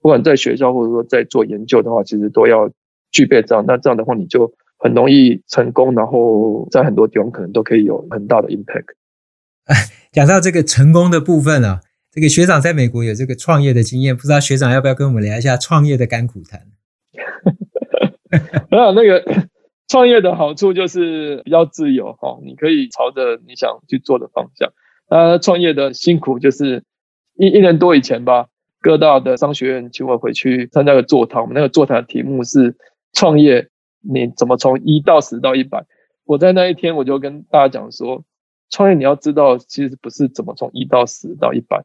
[0.00, 2.70] 不管在学校或者说在做研究的话，其实都要
[3.10, 3.64] 具备这样。
[3.66, 8.94] 那这样的话，你就很容易成功，然后在很多地方可能都可以有很大的 impact。
[10.12, 11.80] 讲到这个成功的部分啊，
[12.10, 16.60] 这个学长在美国有这个创业的经验，不知道学长要不要跟我们聊一下创业的甘苦谈？
[18.70, 19.24] 没有那个。
[19.90, 24.72] 创业的好处就是比较自由哈，你可以朝着你想去做的方向。
[25.10, 26.84] 那创业的辛苦就是
[27.36, 28.46] 一一年多以前吧，
[28.80, 32.74] 各大的商学院请我回去参加个座谈，我们那个座谈的题目是
[33.12, 33.68] 创业，
[34.00, 35.84] 你怎么从一到十到一百？
[36.24, 38.24] 我在那一天我就跟大家讲说，
[38.70, 41.82] 创业你要知道，其实不是怎么从一到十到一百。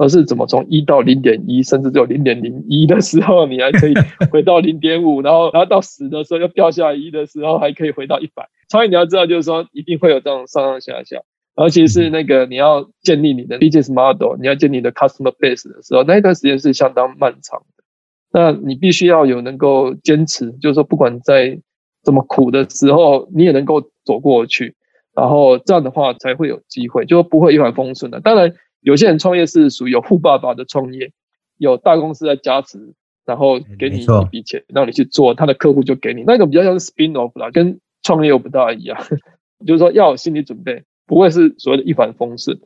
[0.00, 3.94] 而是怎么从一到零点一，甚至只有零点零一的时候，你还可以
[4.30, 8.48] 回到零点五，然后然后到十的时候又掉下来一的时候，还可以回到一百。
[8.68, 11.20] 创业你要知道，就是说一定会有这种上上下下，
[11.58, 17.84] 而且是那个你要建立你的 business model，你要建立你的 customer base 的时候，那一段时间是相当漫长的。
[18.30, 21.60] 那你必须要有能够坚持，就是说不管在
[22.02, 24.76] 怎么苦的时候，你也能够走过去，
[25.14, 28.20] 然后这样的话才会有机会，就不会一帆风顺的。
[28.20, 28.54] 当然。
[28.80, 31.10] 有些人创业是属于有富爸爸的创业，
[31.58, 32.94] 有大公司在加持，
[33.26, 36.22] 然后给你一笔钱，让你去做，他的客户就给你。
[36.24, 38.96] 那种比较像是 spin off 啦，跟创业又不大一样。
[39.66, 42.56] 就是说要有心理准备，不会是所谓的一帆风顺。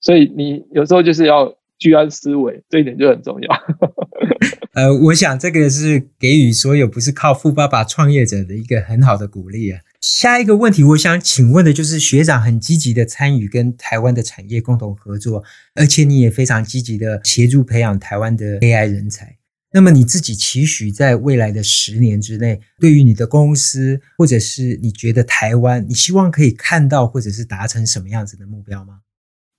[0.00, 3.48] 所以你有时候就是要居安思危，这一点就很重要。
[4.72, 9.80] 呃，我想这个是给予所有不是靠富爸爸创业者的一个很好的鼓励啊。
[10.00, 15.42] 下一个问题，我想请问的就是学长很积极的参与跟台湾的产业共同合作，
[15.74, 19.36] 而且你也非常积极的协助培养台湾的 AI 人才。
[19.72, 29.00] 那么你自己期许在未来的十年之内，对于你的公司或者是你觉得台湾，你希望可以看到或者是达成什么样子的目标吗？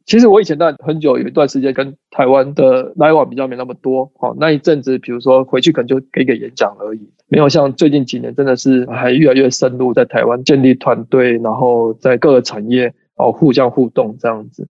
[0.06, 14.68] 其实我以前在很久有一段时间跟台湾的来往比较没那么多，好，那一阵子，比如说回去可能就给个演讲而已，没有像最近几年真的是还越来越深入在台湾建立团队，然后在各个产业哦互相互动这样子。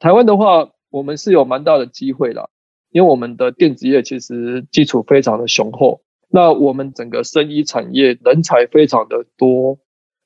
[0.00, 2.48] 台湾的话，我们是有蛮大的机会啦，
[2.92, 9.78] 因为我们的电子业其实基础非常的雄厚，那我们整个生医产业人才非常的多。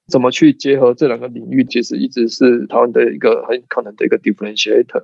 [0.09, 5.03] 怎么去结合这两个领域，其实一直是台湾的一个很可能的一个 differentiator。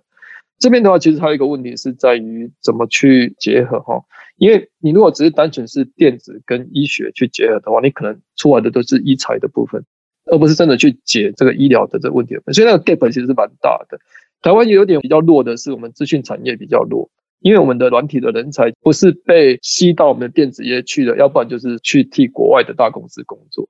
[0.61, 4.01] 这边的话，其实还有一个问题是在于怎么去结合哈，
[4.37, 9.85] 因为你如果只是单纯是电子跟医学去结合的话，你可能出来的都是医材的部分，
[10.27, 12.37] 而不是真的去解这个医疗的这个问题。
[12.53, 13.99] 所以那个 gap 其实是蛮大的。
[14.41, 17.11] 台湾有点比较弱的是，我们资讯产业比较弱，
[17.43, 23.69] 因为我们的软体的人才不是被吸到我们的电子业去的，要不然就是去替国外的大公司工作。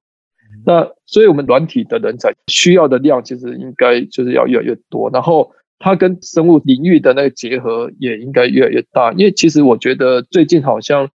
[0.67, 5.09] 那所以，我们软体的人才需要的量，其实应该就是要越来越多。
[5.11, 9.13] 然后，它跟生物领域的那个结合也应该越来越大。
[9.13, 11.09] 因为其实我觉得最近好像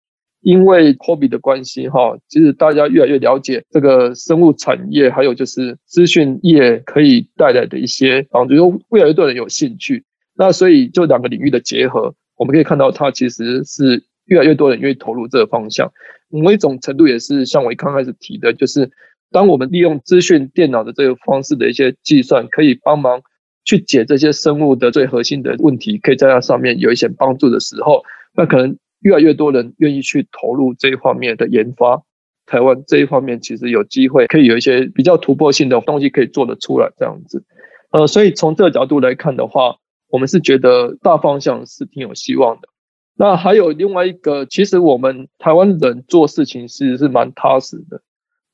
[0.41, 10.05] 因为 COVID 的关系，哈，其实大家越来越了解这个生物产业，还有就是资讯业可以带来的一些帮助，就越来越多人有兴趣。
[10.33, 15.91] 那所以就两个领域的结合，我们可以看到它其实是越来越多人愿意投入这个方向。
[16.29, 18.89] 某一种程度也是像我刚开始提的，就是
[19.31, 23.21] 当我们利用资讯电脑的这个方式的一些计算，可以帮忙
[23.63, 28.03] 去解这些生物的最核心的问题，可以在它上面有一些帮助的时候，
[28.35, 32.01] 那可能越来越多人愿意去投入这一方面的研发。
[32.45, 37.43] 台湾这一方面其实有机会可以有一些比较突破性的东西可以做得出来，这样子。
[37.91, 39.77] 呃，所以从这个角度来看的话，
[40.15, 42.69] 我们是觉得大方向是挺有希望的。
[43.17, 48.01] 那还有另外一个，其实我们台湾人做事情其实是蛮踏实的，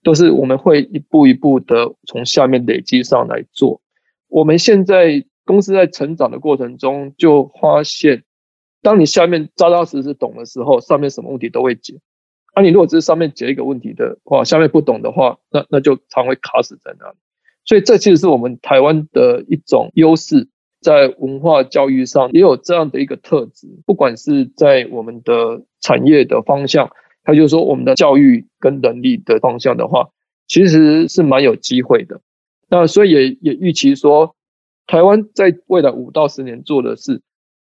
[0.02, 3.80] 都是我们会一步一步的从下面累积上来做。
[4.28, 8.24] 我们现在公司在成长的过程中，就发现，
[8.82, 12.00] 当你下面扎扎实实懂的时候，上面什么问题都会解。
[12.56, 17.18] 啊，你如果只是上面解一个问题的话，下面不懂的话，那那就常会卡死在那里。
[17.66, 20.50] 所以这其实是我们台湾的一种优势，
[20.82, 23.68] 在文化教育上也有这样的一个特质。
[23.86, 26.90] 不管是在我们的产业的方向，
[27.24, 30.10] 还就是说我们的教育跟能力的方向的话，
[30.48, 32.20] 其实是蛮有机会的。
[32.68, 34.36] 那所以也也预期说，
[34.88, 37.22] 台湾在未来五到十年做的事，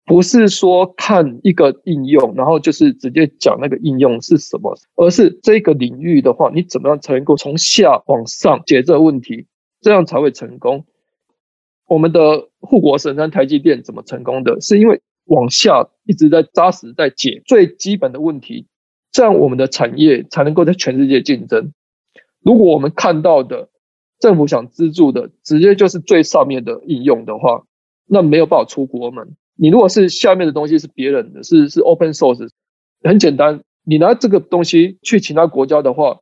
[0.06, 9.46] 不是说看一个应用，然后就是直接讲那个应用是什么，而是这个领域的话，你怎么样才能够从下往上解这个问题？
[9.80, 10.84] 这样才会成功。
[11.86, 14.60] 我们的护国神山台积电怎么成功的？
[14.60, 18.66] 是因为往下一直在扎实在解最基本的问题，
[19.12, 21.72] 这样我们的产业才能够在全世界竞争。
[22.42, 23.68] 如果我们看到的
[24.18, 27.64] 政府想资助的直接就是最上面的应用的话，
[28.06, 29.36] 那没有办法出国门。
[29.56, 32.48] 你如果是下面的东西是别人的，是是 open source，
[33.02, 36.20] 很简单，你拿这个东西去其他国家的话。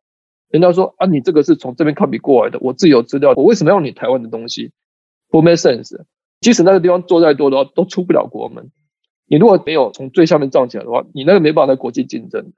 [0.51, 4.71] 人家说啊，你这个是从这边 copy 过来的，我自有资料，我为什么要你台湾的东西？
[5.33, 6.01] 不 make sense。
[6.41, 8.71] 即使那个地方做再多的话，都出不了国门。
[9.27, 12.53] 你如果没有从最下面站起来的话，你那个没办法在国际竞争。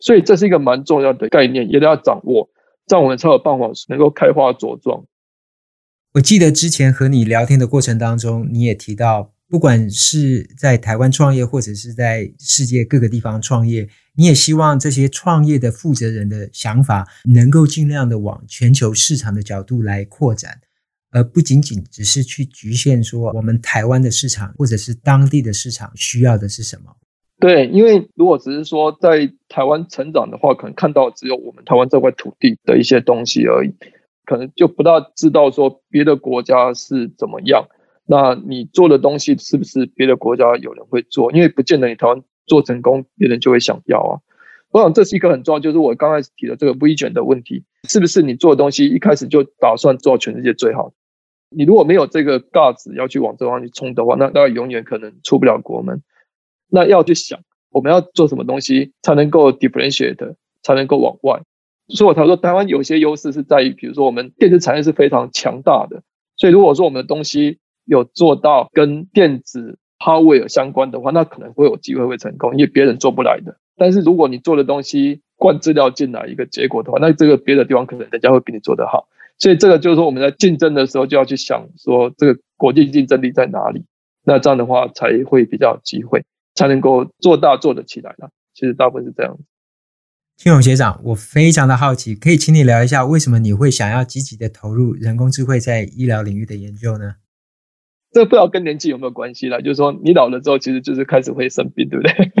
[0.00, 2.48] 所以这是一个蛮重要的概念，也得要掌握，
[2.86, 5.04] 这样我们才有办法能够开花茁壮。
[6.14, 9.32] 我记得之前和你聊天的过程当中，你也提到。
[9.50, 20.60] 不管是在台湾创业，或者是在世界各个地方创业，你也希望这些创业的负责人的想法能够尽量的往全球市场的角度来扩展，
[21.12, 26.96] 而不仅仅只是去局限说我们台湾的市场或者是当地的市场需要的是什么。
[27.38, 33.74] 对，因为如果只是说在台湾成长的话，可能看到只有我们台湾这块土地的一些东西而已，
[34.26, 37.66] 可能就不大知道说别的国家是怎么样。
[38.04, 41.32] 那你做的东西是不是别的国家有人会做？
[41.32, 44.20] 因为不见得你台湾做成功，别人就会想要啊。
[44.72, 50.92] 我想这是一个很重要，就是我刚开始提的这个 vision 的问题，是不是你做的东西一开始就打算做全世界最好？
[51.50, 56.02] 你如果没有这个 guts 要去往这方去冲的话，那大概永远可能出不了国门。
[56.68, 57.40] 那要去想
[57.70, 61.42] 我们要做什么东西才能够 differentiate，才能够往外。
[61.88, 66.02] 所以我才说台湾有些优势是在于，比如说我们电子产业是非常强大的，
[66.36, 73.56] 所以如果说我们的东西，有做到跟电子 hardware 相关的话，那可能会有机会会成功，因为别人做不来的。
[73.76, 79.08] 但是如果你做的东西灌资料进来一个结果的话，那这个别的地方可能人家会比你做得好。
[79.40, 83.84] 所以这个就是说我们在竞争的时候就要去想说这个国际竞争力在哪里，
[84.22, 86.22] 那这样的话才会比较有机会，
[86.54, 88.30] 才能够做大做得起来了。
[88.54, 89.36] 其实大部分是这样。
[90.36, 97.16] 听勇学长，我非常的好奇，可以请你聊一下为什么你会想要积极的投入人工智慧在医疗领域的研究呢？
[98.12, 102.32] 这不知道跟年纪有没有关系啦，就是说你老了之后，其实就是开始会生病，对不对？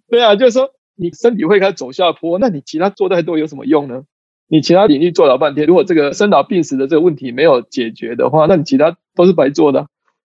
[0.08, 4.04] 对啊， 就是说你身体会开始走下坡，那你其他做太多有什么用呢？
[4.48, 9.86] 你其他领域做了半天，如果这个生老病死的这个问题没有解决的话，那你其他都是白做的。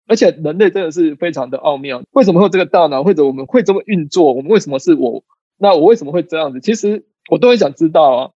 [0.08, 4.34] 而且人类真的是非常的奥妙，为什么会有这个大脑，或者我们会这么运作？
[4.34, 5.24] 我们为什么是我？
[5.58, 6.60] 那我为什么会这样子？
[6.60, 8.30] 其实我都很想知道啊。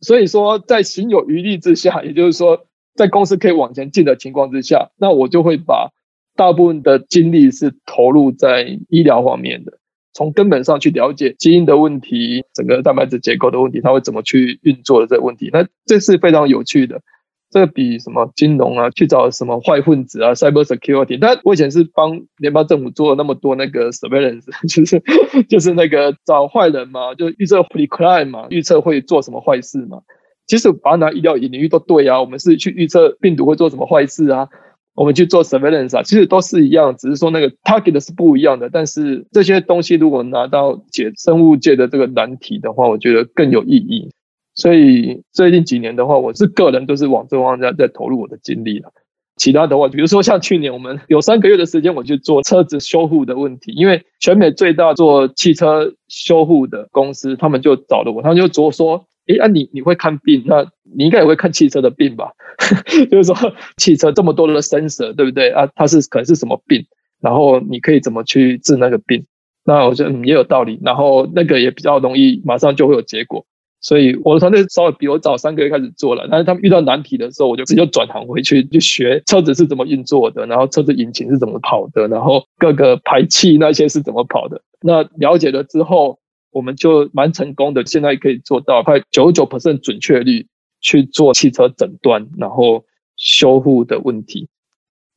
[0.00, 2.66] 所以说，在行有余力之下，也就是说。
[2.96, 5.92] 在公司可以往前进的情况之下，那我就会把
[6.34, 9.78] 大部分的精力是投入在医疗方面的，
[10.16, 15.50] 从根本上去了解基因的问题，整个蛋白质结构的问题，它会怎么去运作的这个问题。
[15.52, 17.02] 那这是非常有趣的，
[17.50, 21.18] 这比什么金融啊，去找什么坏分子啊，cyber security。
[21.20, 25.02] 但我以前是帮联邦政府做了那么多那个 surveillance，就是
[25.50, 30.00] 就是那个找坏人嘛，就预测 pre crime 嘛，预测会做什么坏事嘛。
[30.46, 34.48] 其实把它拿医疗领域都对啊，我们是去预测病毒会做什么坏事啊，
[34.96, 38.68] 我们去做 surveillance 啊，其实都是一样，只是说那个 target 是不一样的。
[38.70, 44.10] 但是这些东西如果拿到解生物界的这个难题的话，我觉得更有意义。
[44.54, 48.90] 所以最近几年的话，我是个人都是往这方向在投入我的精力了。
[49.36, 60.62] 其他的话，比如说像去年我们有三个月的时间，我去做车子修护的问题，因为全美最大做汽车修护的公司，他们就找了我，他们就说说，诶，啊你你会看病，那
[60.96, 62.30] 你应该也会看汽车的病吧？
[63.10, 65.66] 就是说汽车这么多的 sensor，对不对啊？
[65.74, 66.84] 它是可能是什么病，
[67.20, 69.24] 然后你可以怎么去治那个病？
[69.64, 73.44] 那我觉得也有道理，然后那个也比较容易，马上就会有结果。
[73.80, 84.60] 所以我的团队稍微比我早三个月开始做了，但是他们遇到难题的时候，我就直接转行回去去学车子是怎么运作的，然后车子引擎是怎么跑的，然后各个排气那些是怎么跑的。
[84.80, 86.18] 那了解了之后，
[86.56, 90.46] 我们就蛮成功的，现在可以做到快九十九 percent 准确率
[90.80, 92.82] 去做汽车诊断，然后
[93.18, 94.48] 修护的问题。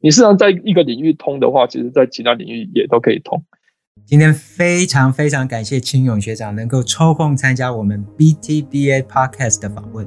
[0.01, 3.41] 你事实上在一个领域通的话，其实在其他领域也都可以通。
[4.05, 10.05] 今天非常非常感谢钦永学长能够抽空参加我们 BTBA Podcast 的访问。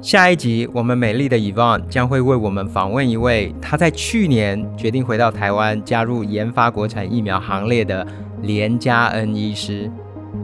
[0.00, 8.06] 下一集，我们美丽的 Yvonne 将会为我们访问一位他在去年决定回到台湾加入研发国产疫苗行列的
[8.42, 9.90] 连家恩医师。